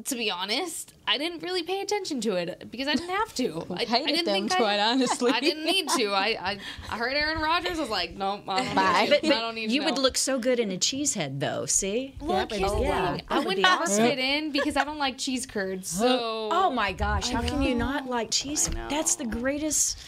[0.06, 3.66] To be honest, I didn't really pay attention to it because I didn't have to.
[3.72, 5.30] I, I didn't them, think quite I, honestly.
[5.32, 6.06] I didn't need to.
[6.14, 6.58] I, I,
[6.90, 7.78] I heard Aaron Rodgers.
[7.80, 9.02] I was like, nope, I don't, Bye.
[9.04, 9.28] need, But, to.
[9.28, 11.66] but I don't need you to would look so good in a cheese head, though.
[11.66, 12.16] See?
[12.22, 13.22] Look, That here's would- the yeah, thing.
[13.30, 14.06] I would would be never awesome.
[14.08, 15.90] fit in because I don't like cheese curds.
[15.90, 18.70] So Oh my gosh, how can you not like cheese?
[18.74, 18.88] I.
[18.88, 20.00] That's the greatest.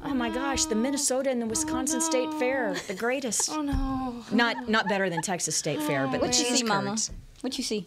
[0.00, 3.50] Oh my gosh, the Minnesota and the Wisconsin State Fair, the greatest.
[3.50, 4.22] Oh no.
[4.30, 6.90] Not not better than Texas State Fair, but What the you cheese see, Mama?
[6.90, 7.10] curds.
[7.40, 7.86] What you see?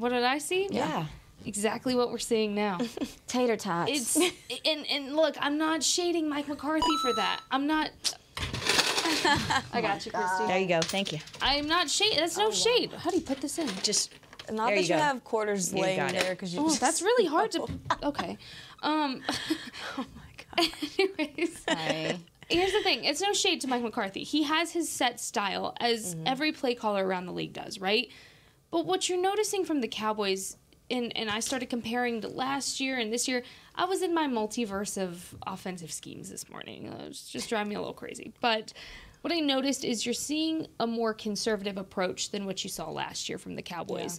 [0.00, 0.66] What did I see?
[0.70, 1.06] Yeah.
[1.44, 2.78] exactly what we're seeing now.
[3.26, 3.90] Tater tots.
[3.92, 4.16] It's
[4.66, 7.40] and and look, I'm not shading Mike McCarthy for that.
[7.50, 7.90] I'm not.
[9.72, 10.46] I got you, Christy.
[10.46, 10.80] There you go.
[10.80, 11.18] Thank you.
[11.42, 12.14] I'm not shade.
[12.16, 12.92] That's no shade.
[12.92, 13.68] How do you put this in?
[13.82, 14.12] Just
[14.50, 14.98] Not There that you you, go.
[14.98, 16.20] have quarters You laying got it.
[16.22, 16.60] there because you.
[16.60, 17.66] Oh, just- that's really hard to.
[18.02, 18.38] Okay.
[18.82, 19.22] Um.
[19.98, 20.70] Oh my god.
[20.98, 22.18] anyways, Sorry.
[22.48, 23.04] here's the thing.
[23.04, 24.24] It's no shade to Mike McCarthy.
[24.24, 26.26] He has his set style, as Mm-hmm.
[26.26, 28.08] every play caller around the league does, right?
[28.70, 30.56] But what you're noticing from the Cowboys,
[30.90, 33.42] and and I started comparing to last year and this year.
[33.74, 36.88] I was in my multiverse of offensive schemes this morning.
[36.88, 38.72] Uh, It was just driving me a little crazy, but.
[39.22, 43.28] What I noticed is you're seeing a more conservative approach than what you saw last
[43.28, 44.18] year from the Cowboys.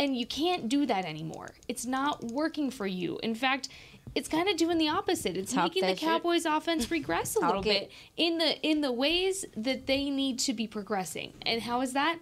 [0.00, 1.50] And you can't do that anymore.
[1.68, 3.20] It's not working for you.
[3.22, 3.68] In fact,
[4.16, 5.36] it's kind of doing the opposite.
[5.36, 6.08] It's Talk making the that shit.
[6.08, 10.52] Cowboys offense regress a little bit in the in the ways that they need to
[10.54, 11.34] be progressing.
[11.42, 12.18] And how is that?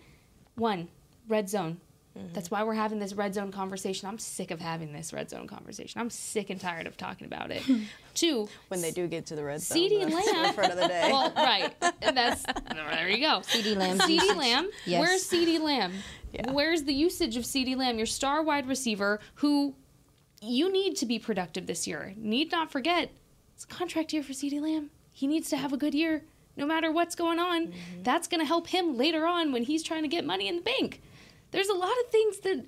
[0.56, 0.88] One,
[1.30, 1.80] red zone.
[2.18, 2.32] Mm-hmm.
[2.32, 4.08] That's why we're having this red zone conversation.
[4.08, 6.00] I'm sick of having this red zone conversation.
[6.00, 7.62] I'm sick and tired of talking about it.
[8.14, 9.78] Two, when they do get to the red zone.
[9.78, 10.54] CeeDee that's Lamb.
[10.54, 11.08] for another day.
[11.10, 11.72] well, right.
[12.02, 13.40] And that's there you go.
[13.40, 13.98] CeeDee Lamb.
[13.98, 14.36] CeeDee.
[14.36, 14.70] Lamb.
[14.84, 15.00] Yes.
[15.00, 15.92] Where's CeeDee Lamb?
[16.50, 19.74] Where's the usage of CeeDee Lamb, your star wide receiver who
[20.42, 22.14] you need to be productive this year?
[22.16, 23.10] Need not forget,
[23.54, 24.90] it's a contract year for CeeDee Lamb.
[25.12, 26.22] He needs to have a good year
[26.56, 27.68] no matter what's going on.
[27.68, 28.02] Mm-hmm.
[28.02, 30.62] That's going to help him later on when he's trying to get money in the
[30.62, 31.00] bank.
[31.50, 32.64] There's a lot of things that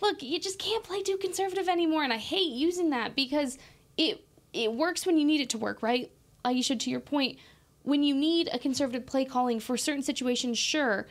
[0.00, 3.58] look, you just can't play too conservative anymore and I hate using that because
[3.96, 6.10] it it works when you need it to work, right?
[6.44, 7.38] Aisha, to your point,
[7.84, 11.06] when you need a conservative play calling for certain situations, sure.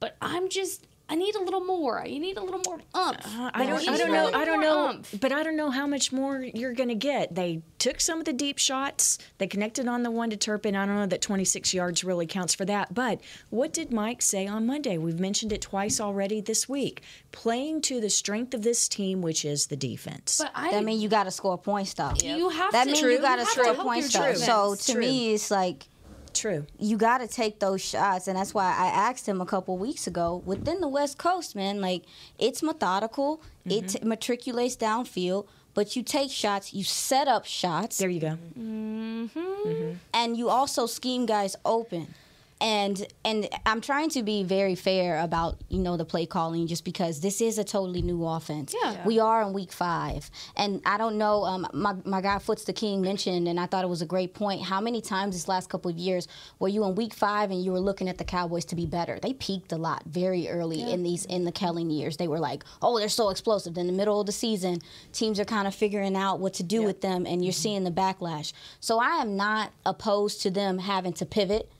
[0.00, 2.04] But I'm just I need a little more.
[2.06, 3.16] You need a little more umph.
[3.38, 4.30] Uh, I don't, I don't know.
[4.34, 4.88] I don't know.
[4.88, 5.14] umph.
[5.20, 7.34] But I don't know how much more you're going to get.
[7.34, 9.18] They took some of the deep shots.
[9.38, 10.76] They connected on the one to Turpin.
[10.76, 12.92] I don't know that 26 yards really counts for that.
[12.92, 14.98] But what did Mike say on Monday?
[14.98, 17.02] We've mentioned it twice already this week.
[17.32, 20.38] Playing to the strength of this team, which is the defense.
[20.42, 22.12] But I That means you got to score points, though.
[22.22, 24.34] you have That to That means you you got to score points, though.
[24.34, 25.00] So to True.
[25.00, 25.86] me, it's like
[26.34, 26.66] True.
[26.78, 30.06] you got to take those shots, and that's why I asked him a couple weeks
[30.06, 30.42] ago.
[30.44, 32.04] Within the West Coast, man, like
[32.38, 33.42] it's methodical.
[33.64, 33.86] It Mm-hmm.
[33.86, 38.38] t- matriculates downfield, but you take shots, you set up shots, There you go.
[38.58, 39.92] Mm-hmm.
[40.14, 42.14] and you also scheme guys open.
[42.60, 46.84] And and I'm trying to be very fair about you know the play calling just
[46.84, 48.74] because this is a totally new offense.
[48.82, 48.92] Yeah.
[48.92, 49.06] Yeah.
[49.06, 51.44] We are in week five, and I don't know.
[51.44, 54.34] Um, my my guy Foots the King mentioned, and I thought it was a great
[54.34, 54.62] point.
[54.62, 56.26] How many times this last couple of years
[56.58, 59.18] were you in week five and you were looking at the Cowboys to be better?
[59.20, 62.16] They peaked a lot very early in these in the Kellen years.
[62.16, 63.76] They were like, oh, they're so explosive.
[63.78, 64.80] In the middle of the season,
[65.12, 67.90] teams are kind of figuring out what to do with them, and you're seeing the
[67.90, 68.52] backlash.
[68.80, 71.70] So I am not opposed to them having to pivot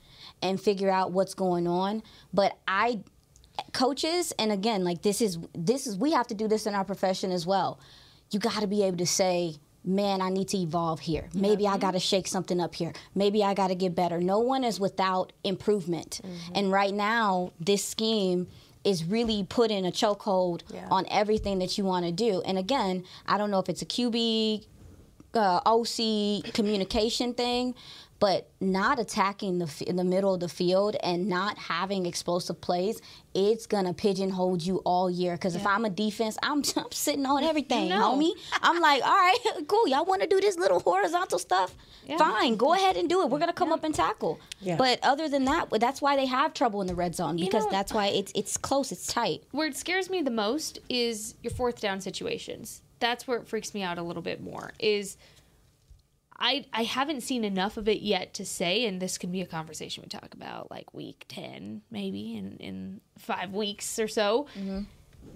[0.41, 2.03] and figure out what's going on.
[2.33, 3.01] But I
[3.73, 6.85] coaches and again like this is this is we have to do this in our
[6.85, 7.79] profession as well.
[8.31, 11.29] You got to be able to say Man, I need to evolve here.
[11.33, 11.79] Maybe I mm-hmm.
[11.79, 12.91] got to shake something up here.
[13.15, 14.19] Maybe I got to get better.
[14.19, 16.19] No one is without improvement.
[16.21, 16.53] Mm-hmm.
[16.55, 18.47] And right now, this scheme
[18.83, 22.41] is really putting a chokehold on everything that you want to do.
[22.45, 24.65] And again, I don't know if it's a QB
[25.33, 27.75] uh, OC communication thing,
[28.19, 33.01] but not attacking the in the middle of the field and not having explosive plays,
[33.33, 35.33] it's gonna pigeonhole you all year.
[35.33, 38.15] Because if I'm a defense, I'm, I'm sitting on everything, know.
[38.15, 38.31] homie.
[38.61, 39.37] I'm like, all right,
[39.67, 39.87] cool.
[39.87, 41.75] Y'all want to do this little horizontal stuff?
[42.17, 43.29] Fine, go ahead and do it.
[43.29, 44.39] We're gonna come up and tackle.
[44.61, 44.77] Yeah.
[44.77, 47.71] But other than that, that's why they have trouble in the red zone because know-
[47.71, 49.43] that's why it's it's close, it's tight.
[49.51, 52.81] Where it scares me the most is your fourth down situations.
[52.99, 54.73] That's where it freaks me out a little bit more.
[54.79, 55.17] Is
[56.37, 59.45] I I haven't seen enough of it yet to say, and this can be a
[59.45, 64.47] conversation we talk about like week ten, maybe in in five weeks or so.
[64.57, 64.81] Mm-hmm.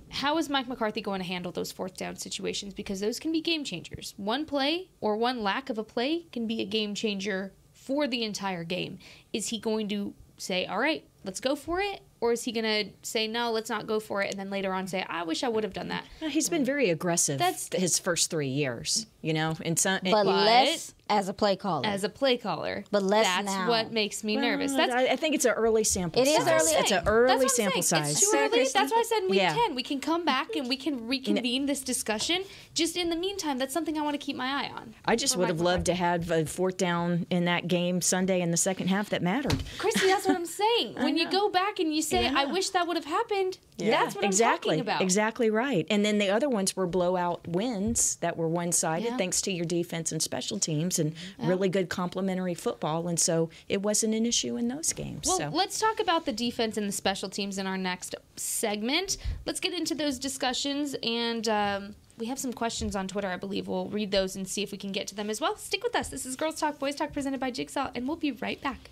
[0.10, 2.74] How is Mike McCarthy going to handle those fourth down situations?
[2.74, 4.14] Because those can be game changers.
[4.16, 8.24] One play or one lack of a play can be a game changer for the
[8.24, 9.00] entire game.
[9.34, 12.02] Is he going to say, all right, let's go for it?
[12.24, 14.32] Or is he going to say, no, let's not go for it?
[14.32, 16.06] And then later on say, I wish I would have done that.
[16.22, 20.00] He's been very aggressive That's- his first three years, you know, and some.
[20.04, 21.86] But and- less as a play caller.
[21.86, 22.86] As a play caller.
[22.90, 23.42] But less now.
[23.42, 23.68] That's now.
[23.68, 24.72] what makes me nervous.
[24.74, 26.48] That's I, I think it's an early sample It is size.
[26.62, 26.72] early.
[26.80, 28.04] It's an That's early what I'm sample saying.
[28.06, 28.12] size.
[28.14, 28.68] It's too early.
[28.74, 29.54] That's why I said in week Yeah.
[29.54, 32.44] 10 we can come back and we can reconvene this discussion.
[32.74, 34.96] Just in the meantime, that's something I want to keep my eye on.
[35.04, 38.52] I just would have loved to have a fourth down in that game Sunday in
[38.52, 39.62] the second half that mattered.
[39.78, 40.96] Kristi, that's what I'm saying.
[41.04, 44.24] When you go back and you say, I wish that would have happened, that's what
[44.24, 45.02] exactly, I'm talking about.
[45.02, 45.86] Exactly right.
[45.90, 49.18] And then the other ones were blowout wins that were one sided Yeah.
[49.18, 53.08] thanks to your defense and special teams and really good complementary football.
[53.08, 55.28] And so it wasn't an issue in those games.
[55.28, 55.50] Well, so.
[55.52, 59.18] let's talk about the defense and the special teams in our next segment.
[59.46, 63.68] Let's get into those discussions and um, we have some questions on Twitter, I believe.
[63.68, 65.58] We'll read those and see if we can get to them as well.
[65.58, 66.10] Stick with us.
[66.10, 68.92] This is Girls Talk, Boys Talk presented by Jigsaw, and we'll be right back.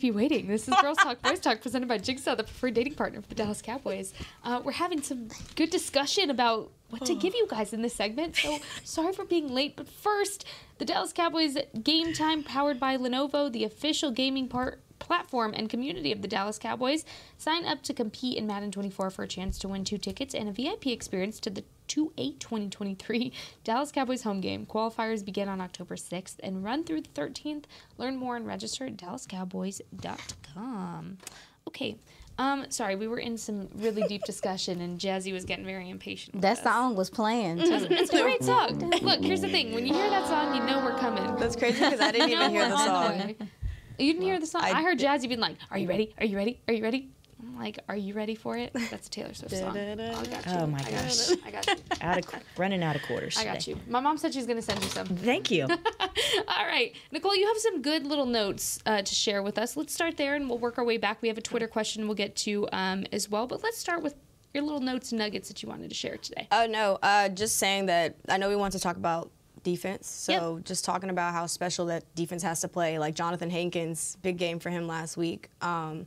[0.00, 0.46] Keep you waiting.
[0.46, 3.34] This is Girls Talk, Boys Talk, presented by Jigsaw, the preferred dating partner for the
[3.34, 4.14] Dallas Cowboys.
[4.42, 8.34] Uh, we're having some good discussion about what to give you guys in this segment.
[8.34, 10.46] So sorry for being late, but first,
[10.78, 16.12] the Dallas Cowboys Game Time, powered by Lenovo, the official gaming part platform and community
[16.12, 17.04] of the Dallas Cowboys.
[17.36, 20.48] Sign up to compete in Madden 24 for a chance to win two tickets and
[20.48, 23.32] a VIP experience to the 2 8 2023
[23.64, 24.64] Dallas Cowboys home game.
[24.64, 27.64] Qualifiers begin on October 6th and run through the 13th.
[27.98, 31.18] Learn more and register at dallascowboys.com.
[31.68, 31.96] Okay.
[32.38, 36.34] Um, sorry, we were in some really deep discussion and Jazzy was getting very impatient.
[36.36, 36.62] with That us.
[36.64, 37.58] song was playing.
[37.58, 37.86] Too.
[37.90, 38.78] It's a great song.
[39.02, 39.74] Look, here's the thing.
[39.74, 41.36] When you hear that song, you know we're coming.
[41.36, 43.18] That's crazy because I didn't You even hear the song.
[43.18, 43.36] way.
[43.98, 44.62] You didn't hear the song?
[44.62, 46.14] I, I heard Jazzy being like, Are you ready?
[46.18, 46.60] Are you ready?
[46.66, 47.10] Are you ready?
[47.60, 48.72] I'm like, Are you ready for it?
[48.90, 49.76] That's a Taylor Swift song.
[49.76, 50.52] I got you.
[50.52, 51.28] Oh my I got gosh.
[51.28, 51.36] you.
[51.44, 51.74] I got you.
[52.00, 53.36] out of running out of quarters.
[53.36, 53.72] I got today.
[53.72, 53.92] you.
[53.92, 55.06] My mom said she's going to send you some.
[55.06, 55.64] Thank you.
[56.48, 56.96] All right.
[57.12, 59.76] Nicole, you have some good little notes uh, to share with us.
[59.76, 61.20] Let's start there and we'll work our way back.
[61.20, 63.46] We have a Twitter question we'll get to um, as well.
[63.46, 64.14] But let's start with
[64.54, 66.48] your little notes and nuggets that you wanted to share today.
[66.50, 69.30] Oh no, uh, just saying that I know we want to talk about
[69.62, 70.08] defense.
[70.08, 72.98] So just talking about how special that defense has to play.
[72.98, 75.50] Like Johnathan Hankins, big game for him last week.
[75.60, 76.06] Um,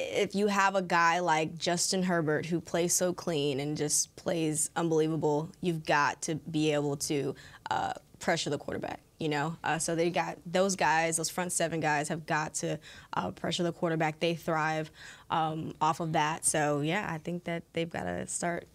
[0.00, 4.70] if you have a guy like Justin Herbert who plays so clean and just plays
[4.76, 7.34] unbelievable, you've got to be able to
[7.70, 9.00] uh, pressure the quarterback.
[9.18, 12.78] You know, uh, so they got those guys, those front seven guys, have got to
[13.12, 14.18] uh, pressure the quarterback.
[14.18, 14.90] They thrive
[15.30, 16.46] um, off of that.
[16.46, 18.66] So yeah, I think that they've got to start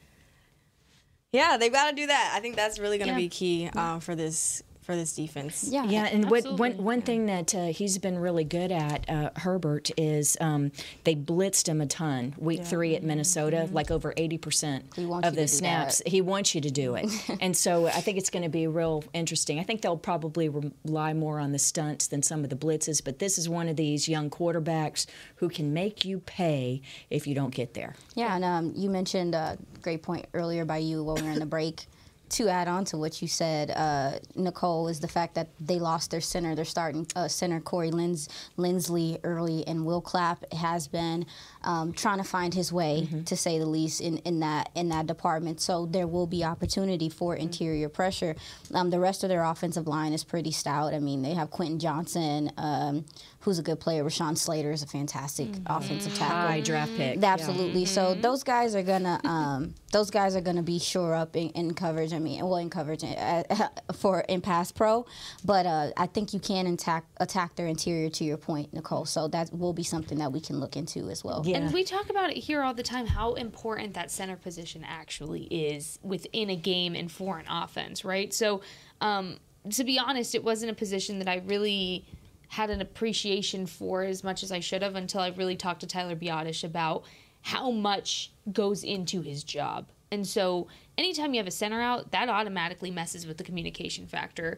[1.31, 2.31] yeah, they've got to do that.
[2.33, 3.19] I think that's really going to Yeah.
[3.19, 5.67] be key uh, for this for this defense.
[5.67, 5.85] Yeah.
[5.85, 9.89] Yeah, and what, one one thing that uh, he's been really good at, uh, Herbert,
[9.97, 10.71] is um,
[11.03, 12.35] they blitzed him a ton.
[12.37, 15.97] Week three at Minnesota, like over eighty percent of the snaps.
[15.99, 16.07] that.
[16.07, 17.09] He wants you to do it,
[17.41, 19.59] and so I think it's going to be real interesting.
[19.59, 23.19] I think they'll probably rely more on the stunts than some of the blitzes, but
[23.19, 25.07] this is one of these young quarterbacks
[25.37, 27.95] who can make you pay if you don't get there.
[28.13, 31.39] Yeah, and um, you mentioned a great point earlier by you when we were in
[31.39, 31.85] the break.
[32.35, 36.11] To add on to what you said, uh, Nicole, is the fact that they lost
[36.11, 36.53] their center.
[36.53, 38.27] Their starting uh, center, Corey Lins-
[38.57, 41.25] Linsley, early, and Will Clapp has been
[41.63, 45.07] um, trying to find his way, to say the least, in, in that in that
[45.07, 45.61] department.
[45.61, 48.35] So there will be opportunity for interior pressure.
[48.73, 50.93] Um, the rest of their offensive line is pretty stout.
[50.93, 53.05] I mean, they have Quentin Johnston, um,
[53.45, 54.03] who's a good player.
[54.03, 56.35] Rashawn Slater is a fantastic offensive tackle.
[56.35, 57.23] High draft pick.
[57.23, 57.85] Absolutely.
[57.85, 61.75] So those guys are gonna um, those guys are gonna be sure up in, in
[61.75, 62.11] coverage.
[62.11, 63.43] I mean, well, in coverage uh,
[63.93, 65.05] for in pass pro,
[65.45, 68.09] but uh, I think you can attack attack their interior.
[68.09, 69.05] To your point, Nicole.
[69.05, 71.43] So that will be something that we can look into as well.
[71.45, 71.57] Yeah.
[71.57, 75.43] And we talk about it here all the time how important that center position actually
[75.43, 78.33] is within a game and for an offense, right?
[78.33, 78.61] So,
[79.01, 79.37] um,
[79.69, 82.05] to be honest, it wasn't a position that I really
[82.49, 85.87] had an appreciation for as much as I should have until I really talked to
[85.87, 87.03] Tyler Biadasz about
[87.41, 89.87] how much goes into his job.
[90.11, 90.67] And so,
[90.97, 94.57] anytime you have a center out, that automatically messes with the communication factor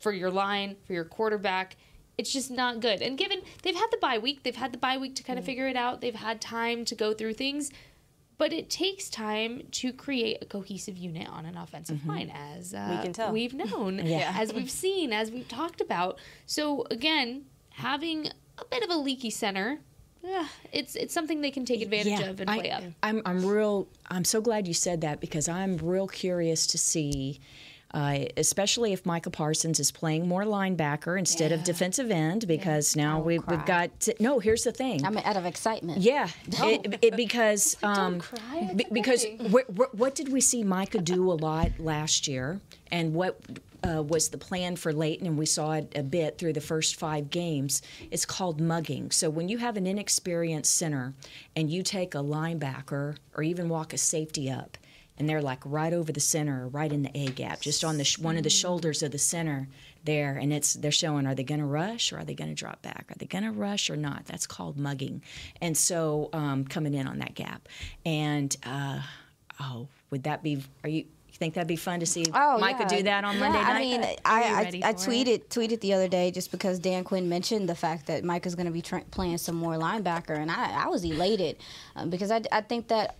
[0.00, 1.76] for your line, for your quarterback.
[2.18, 3.00] It's just not good.
[3.00, 5.44] And given they've had the bye week, they've had the bye week to kind of
[5.44, 5.46] mm.
[5.46, 6.00] figure it out.
[6.00, 7.70] They've had time to go through things.
[8.40, 12.96] But it takes time to create a cohesive unit on an offensive line, as uh,
[12.96, 13.32] We can tell.
[13.32, 16.18] we've known, as we've seen, as we've talked about.
[16.46, 19.80] So again, having a bit of a leaky center,
[20.26, 22.84] eh, it's it's something they can take advantage of and play I, up.
[23.02, 23.88] I'm, I'm real.
[24.08, 27.40] I'm so glad you said that because I'm real curious to see.
[27.92, 33.20] Uh, especially if Micah Parsons is playing more linebacker instead of defensive end, because now
[33.20, 34.38] we, we've got to, no.
[34.38, 35.04] Here's the thing.
[35.04, 36.00] I'm out of excitement.
[36.00, 38.70] Yeah, it, it, because um, cry.
[38.76, 42.60] be- because wh- wh- what did we see Micah do a lot last year,
[42.92, 43.40] and what
[43.82, 45.26] uh, was the plan for Leighton?
[45.26, 47.82] And we saw it a bit through the first five games.
[48.12, 49.10] It's called mugging.
[49.10, 51.14] So when you have an inexperienced center
[51.56, 54.76] and you take a linebacker or even walk a safety up.
[55.20, 58.04] And they're like right over the center, right in the A gap, just on the
[58.04, 59.68] sh- one of the shoulders of the center
[60.02, 62.54] there, and it's they're showing are they going to rush or are they going to
[62.56, 63.04] drop back?
[63.10, 64.24] Are they going to rush or not?
[64.24, 65.20] That's called mugging,
[65.60, 67.68] and so um, coming in on that gap,
[68.06, 69.00] and uh,
[69.60, 70.64] oh, would that be?
[70.84, 71.00] Are you?
[71.00, 72.88] you Think that'd be fun to see Oh, Micah yeah.
[72.88, 73.70] do that on Yeah, Monday night?
[73.70, 77.68] I mean, I, I, I tweeted tweeted the other day just because Dan Quinn mentioned
[77.68, 80.88] the fact that Micah's going to be tra- playing some more linebacker, and I, I
[80.88, 81.56] was elated
[81.96, 83.16] um, because I, I think that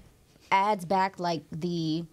[0.51, 2.05] adds back like the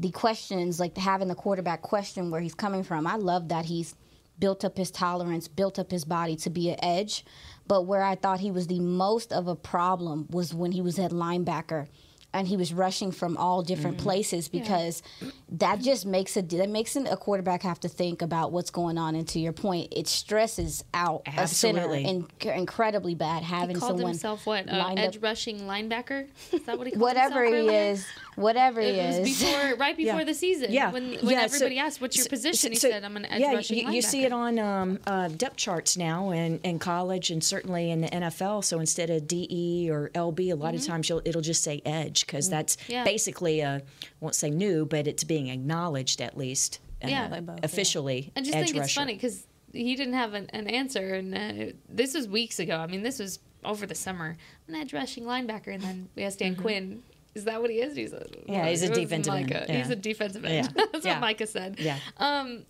[0.00, 3.06] the questions, like having the quarterback question where he's coming from.
[3.06, 3.96] I love that he's
[4.38, 7.24] built up his tolerance, built up his body to be an edge.
[7.66, 10.98] But where I thought he was the most of a problem was when he was
[10.98, 11.88] at linebacker
[12.34, 15.02] and he was rushing from all different places because
[15.50, 19.14] that just makes a that makes a quarterback have to think about what's going on.
[19.14, 22.02] And to your point, it stresses out Absolutely.
[22.02, 24.68] a center in, incredibly bad He having called someone himself what?
[24.68, 26.26] Uh, edge up- rushing linebacker?
[26.52, 28.06] Is that what he called whatever he is,
[28.38, 29.40] whatever he It was is.
[29.42, 30.24] before, right before Yeah.
[30.24, 30.72] the season.
[30.72, 33.16] Yeah, When, when yeah, so- everybody asked, "What's your so- position?" he so- said, "I'm
[33.16, 36.58] an edge yeah, rushing you, you see it on um, uh, depth charts now in,
[36.60, 38.64] in college and certainly in the NFL.
[38.64, 42.26] So instead of DE or LB, a lot of times you'll, it'll just say edge
[42.26, 42.92] because that's Mm-hmm.
[42.92, 43.04] Yeah.
[43.04, 43.82] basically a, I
[44.20, 47.40] won't say new, but it's being acknowledged at least uh, Yeah.
[47.40, 48.32] By officially.
[48.36, 49.00] I just edge think it's rusher.
[49.00, 52.76] funny because he didn't have an, an answer, and uh, this was weeks ago.
[52.76, 54.36] I mean, this was over the summer.
[54.68, 57.02] I'm an edge rushing linebacker, and then we asked Dan Quinn.
[57.38, 57.96] Is that what he is?
[57.96, 58.26] He's a.
[58.46, 59.50] Yeah, he's a defensive end.
[59.50, 59.76] Yeah.
[59.78, 60.70] He's a defensive end.
[60.76, 60.84] Yeah.
[60.92, 61.14] That's Yeah.
[61.14, 61.76] what Micah said.
[61.78, 61.98] Yeah.
[62.18, 62.66] Um,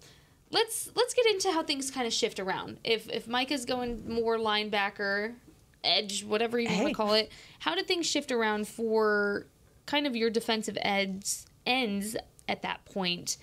[0.51, 2.79] let's let's get into how things kind of shift around.
[2.85, 5.35] If if Micah's going more linebacker,
[5.83, 9.47] edge, whatever you want to call it, how did things shift around for
[9.87, 12.17] kind of your defensive ends ends
[12.49, 13.37] at that point?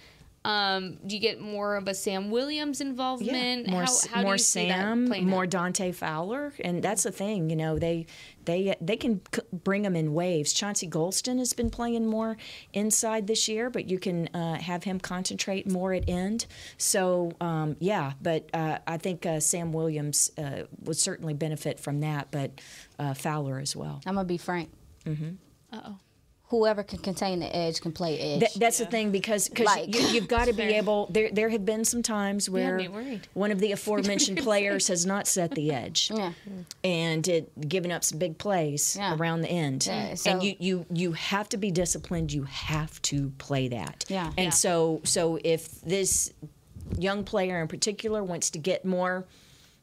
[0.45, 3.67] Um, do you get more of a Sam Williams involvement?
[3.67, 5.49] more how, S- how do more you see that Sam, more out?
[5.49, 7.49] Dante Fowler, and that's the thing.
[7.49, 8.05] You know, they
[8.45, 10.53] they they can c- bring them in waves.
[10.53, 12.37] Chauncey Golston has been playing more
[12.73, 16.45] inside this year, but you can uh, have him concentrate more at end.
[16.77, 22.01] So um, yeah, but uh, I think uh, Sam Williams uh, would certainly benefit from
[22.01, 22.61] that, but
[22.99, 23.99] uh, Fowler as well.
[24.05, 24.69] I'm gonna be frank.
[25.07, 25.97] Uh-oh.
[26.49, 28.39] Whoever can contain the edge can play edge.
[28.41, 31.07] That, that's the thing because cause Like- you, you've got to be able.
[31.11, 35.25] There there have been some times where me one of the aforementioned players has not
[35.27, 36.33] set the edge, Yeah.
[36.83, 39.15] and it given up some big plays Yeah.
[39.15, 39.87] around the end.
[39.87, 42.31] Yeah, so- and you, you you have to be disciplined.
[42.31, 44.05] You have to play that.
[44.07, 44.27] Yeah.
[44.37, 44.49] And Yeah.
[44.51, 46.31] so so if this
[46.99, 49.25] young player in particular wants to get more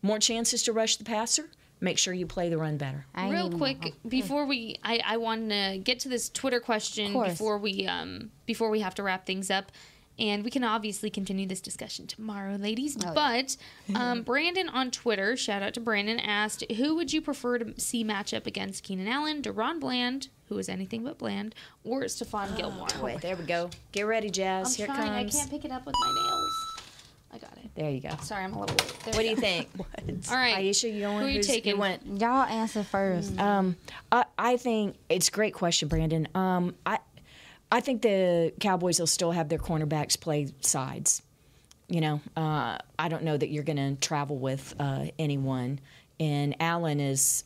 [0.01, 1.49] more chances to rush the passer,
[1.83, 3.05] make sure you play the run better.
[3.15, 7.13] I Real even- quick before we, I, I want to get to this Twitter question
[7.13, 9.71] before we um before we have to wrap things up,
[10.19, 12.97] and we can obviously continue this discussion tomorrow, ladies.
[13.05, 13.57] Oh, but
[13.95, 18.05] um, Brandon on Twitter, shout out to Brandon, asked, "Who would you prefer to see
[18.05, 22.87] match up against Keenan Allen, DaRon Bland, who is anything but bland, or Stephon Gilmore?"
[23.03, 23.71] Wait, there we go.
[23.91, 24.69] Get ready, Jazz.
[24.69, 25.25] I'm Here it trying.
[25.25, 25.35] comes.
[25.37, 26.72] I can't pick it up with my nails.
[27.77, 27.83] I got it.
[27.83, 28.23] There you go.
[28.23, 28.77] Sorry, I'm a little.
[28.77, 29.41] There What do you go.
[29.41, 29.69] think?
[30.31, 31.19] All right, Aisha, you going?
[31.19, 31.79] Who are you Who's- taking?
[31.79, 33.39] went Y'all answer first.
[33.39, 33.77] Um,
[34.11, 36.29] I, I think it's a great question, Brandon.
[36.35, 36.99] Um, I,
[37.71, 41.23] I think the Cowboys will still have their cornerbacks play sides.
[41.89, 45.79] You know, uh, I don't know that you're going to travel with uh, anyone,
[46.21, 47.45] and Allen is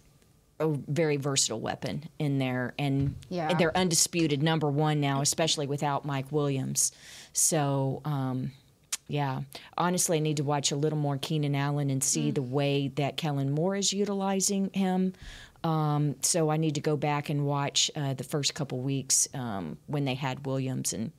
[0.60, 3.54] a very versatile weapon in there, and Yeah.
[3.54, 6.92] they're undisputed number one now, especially without Mike Williams.
[7.32, 8.00] So.
[8.04, 8.52] Um,
[9.08, 9.42] yeah,
[9.78, 13.16] honestly, I need to watch a little more Keenan Allen and see the way that
[13.16, 15.12] Kellen Moore is utilizing him.
[15.62, 19.78] Um, so I need to go back and watch uh, the first couple weeks um,
[19.86, 21.12] when they had Williams, and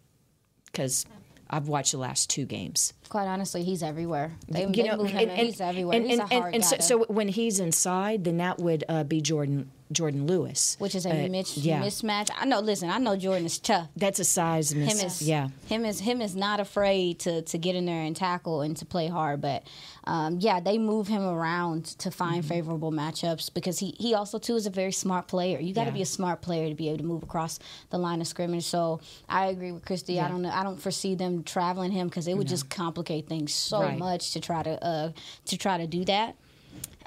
[0.65, 1.05] because
[1.49, 2.93] I've watched the last two games.
[3.09, 4.33] Quite honestly, he's everywhere.
[4.47, 5.29] They, You they know, him.
[5.29, 5.45] in.
[5.45, 5.97] he's everywhere.
[5.97, 9.67] And, he's and, and so, so when he's inside, then that would uh, be Jourdan
[9.93, 11.81] Jourdan Lewis, which is a Uh, mis- yeah.
[11.81, 12.29] mismatch.
[12.37, 12.59] I know.
[12.59, 13.87] Listen, I know Jourdan is tough.
[13.95, 15.49] That's a size Him is yeah.
[15.67, 18.85] Him is him is not afraid to to get in there and tackle and to
[18.85, 19.39] play hard.
[19.41, 19.63] But
[20.03, 22.47] um, yeah, they move him around to find Mm-hmm.
[22.49, 25.59] favorable matchups because he he also too is a very smart player.
[25.59, 25.93] You got to Yeah.
[25.95, 27.57] be a smart player to be able to move across
[27.89, 28.65] the line of scrimmage.
[28.65, 30.21] So I agree with Kristi.
[30.21, 30.49] I don't know.
[30.51, 33.97] I don't foresee them traveling him because it would just complicate things so Right.
[33.97, 35.11] much to try to uh,
[35.45, 36.35] to try to do that.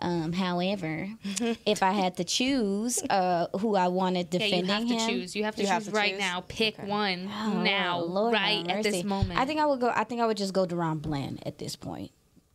[0.03, 1.09] Um, however,
[1.67, 5.09] if I had to choose uh, who I wanted Yeah, defending you have to him,
[5.21, 5.37] choose.
[5.37, 6.21] You have to You choose have to right choose?
[6.21, 6.45] now.
[6.49, 9.39] Pick one Oh, now, Lord right at this moment.
[9.39, 9.91] I think I would go.
[9.95, 12.11] I think I would just go to DaRon Bland at this point.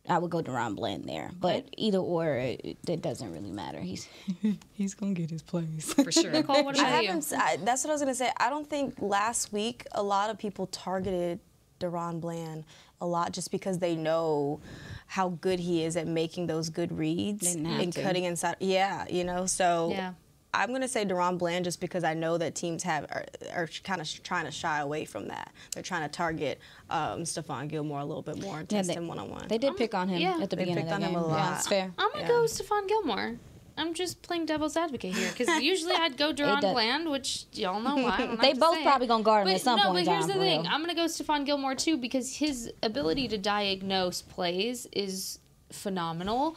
[0.08, 3.80] I would go to DaRon Bland there, but either or, it, it doesn't really matter.
[3.80, 4.08] He's
[4.72, 5.92] he's gonna get his place.
[5.94, 6.30] For sure.
[6.32, 7.06] Nicole, what I you?
[7.08, 7.18] haven't.
[7.18, 8.30] s- I, that's what I was gonna say.
[8.38, 11.40] I don't think last week a lot of people targeted
[11.80, 12.64] DaRon Bland
[13.00, 14.60] a lot just because they know
[15.06, 18.02] how good he is at making those good reads and to.
[18.02, 18.56] cutting inside.
[18.60, 19.46] Yeah, you know.
[19.46, 20.12] So Yeah.
[20.54, 24.00] I'm gonna say DaRon Bland just because I know that teams have are, are kind
[24.00, 25.52] of trying to shy away from that.
[25.74, 28.94] They're trying to target um, Stephon Gilmore a little bit more and Yeah, test they-
[28.94, 29.46] him one on one.
[29.48, 30.38] They did pick on him yeah.
[30.40, 31.20] at the They beginning picked of the on game.
[31.20, 31.58] him a Yeah, lot.
[31.58, 31.92] it's fair.
[31.98, 32.28] I'm gonna Yeah.
[32.28, 33.36] go Stephon Gilmore.
[33.78, 37.96] I'm just playing devil's advocate here because usually I'd go does- Bland, which y'all know
[37.96, 38.36] why.
[38.40, 40.34] They both probably gonna guard him but at some no, point in but here's the
[40.34, 40.70] thing: real.
[40.70, 45.38] I'm gonna go Stephon Gilmore too because his ability to diagnose plays is
[45.70, 46.56] phenomenal.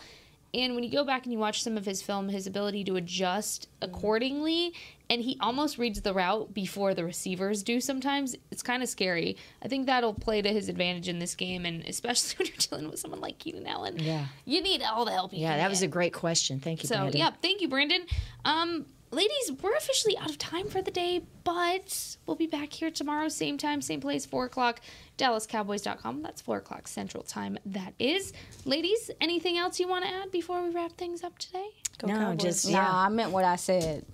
[0.53, 2.95] And when you go back and you watch some of his film, his ability to
[2.95, 4.73] adjust accordingly,
[5.09, 9.37] and he almost reads the route before the receivers do sometimes, it's kind of scary.
[9.63, 12.89] I think that'll play to his advantage in this game, and especially when you're dealing
[12.89, 13.97] with someone like Keenan Allen.
[13.99, 14.25] Yeah.
[14.45, 16.59] You need all the help you Yeah, can that was a great question.
[16.59, 17.19] Thank you, So Brandon.
[17.19, 18.01] yeah, thank you, Brandon.
[18.45, 22.91] Um, ladies, we're officially out of time for the day, but we'll be back here
[22.91, 24.81] tomorrow, same time, same place, four o'clock.
[25.17, 26.21] DallasCowboys.com.
[26.21, 27.57] That's four o'clock Central Time.
[27.65, 28.33] That is,
[28.65, 29.11] ladies.
[29.19, 31.69] Anything else you want to add before we wrap things up today?
[32.03, 32.41] no, Cowboys.
[32.41, 33.05] just Nah.
[33.05, 34.05] I meant what I said.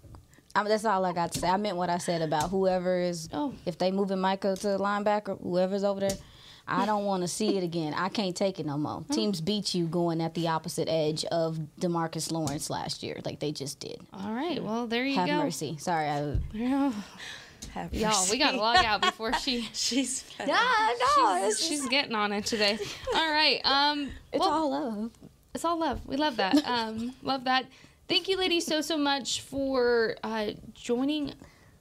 [0.55, 1.49] I mean, that's all I got to say.
[1.49, 3.27] I meant what I said about whoever is.
[3.33, 3.53] Oh.
[3.65, 6.17] If they moving Michael to the linebacker, whoever's over there,
[6.67, 7.93] I don't want to see it again.
[7.93, 9.03] I can't take it no more.
[9.11, 13.51] Teams beat you going at the opposite edge of Demarcus Lawrence last year, like they
[13.51, 13.99] just did.
[14.13, 14.63] All right.
[14.63, 15.33] Well, there you Have go.
[15.33, 15.77] Have mercy.
[15.79, 16.37] Sorry, I.
[17.73, 19.67] Have Y'all, we gotta log out before she.
[19.73, 22.77] She's Yeah, no, she's, she's getting on it today.
[23.13, 23.59] All right.
[23.63, 24.11] Um.
[24.31, 25.11] it's well, all love.
[25.53, 26.05] It's all love.
[26.05, 26.55] We love that.
[26.65, 27.65] Um, love that.
[28.07, 31.33] Thank you, ladies, so so much for uh, joining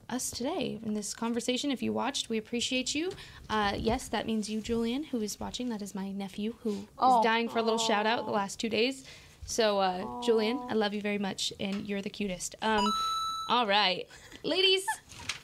[0.09, 1.71] us today in this conversation.
[1.71, 3.11] If you watched, we appreciate you.
[3.49, 5.69] Uh, yes, that means you, Julian, who is watching.
[5.69, 7.23] That is my nephew who is Oh.
[7.23, 9.03] dying for a little shout out the last two days.
[9.45, 12.55] So, uh, Julian, I love you very much, and you're the cutest.
[12.61, 12.85] Um,
[13.49, 14.07] all right,
[14.43, 14.83] ladies,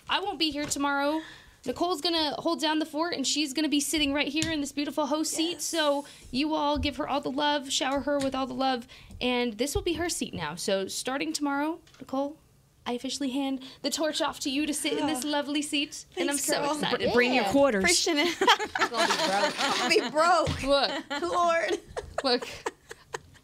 [0.09, 1.21] I won't be here tomorrow.
[1.63, 4.71] Nicole's gonna hold down the fort, and she's gonna be sitting right here in this
[4.71, 5.61] beautiful host seat.
[5.61, 8.87] So you all give her all the love, shower her with all the love,
[9.19, 10.55] and this will be her seat now.
[10.55, 12.37] So starting tomorrow, Nicole,
[12.85, 16.29] I officially hand the torch off to you to sit in this lovely seat, and
[16.29, 16.71] I'm so girl.
[16.73, 17.13] excited.
[17.13, 17.83] Bring your quarters.
[17.83, 18.15] Christian.
[18.17, 19.53] Gonna be broke.
[19.59, 20.63] I'll be broke.
[21.11, 21.79] Look, Lord.
[22.23, 22.47] look.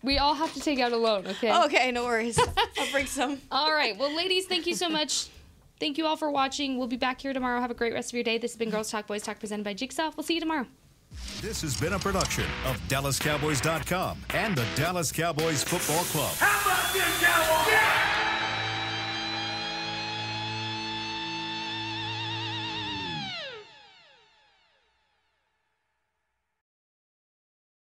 [0.03, 1.53] We all have to take out a loan, okay?
[1.65, 2.39] Okay, no worries.
[2.39, 3.41] I'll bring some.
[3.51, 3.97] All right.
[3.97, 5.27] Well, ladies, thank you so much.
[5.79, 6.77] Thank you all for watching.
[6.77, 7.59] We'll be back here tomorrow.
[7.59, 8.37] Have a great rest of your day.
[8.37, 10.11] This has been Girls Talk Boys Talk presented by Jigsaw.
[10.15, 10.65] We'll see you tomorrow.
[11.41, 16.35] This has been a production of DallasCowboys.com and the Dallas Cowboys Football Club.
[16.37, 17.73] How about this, Cowboys?
[17.73, 18.16] Yeah!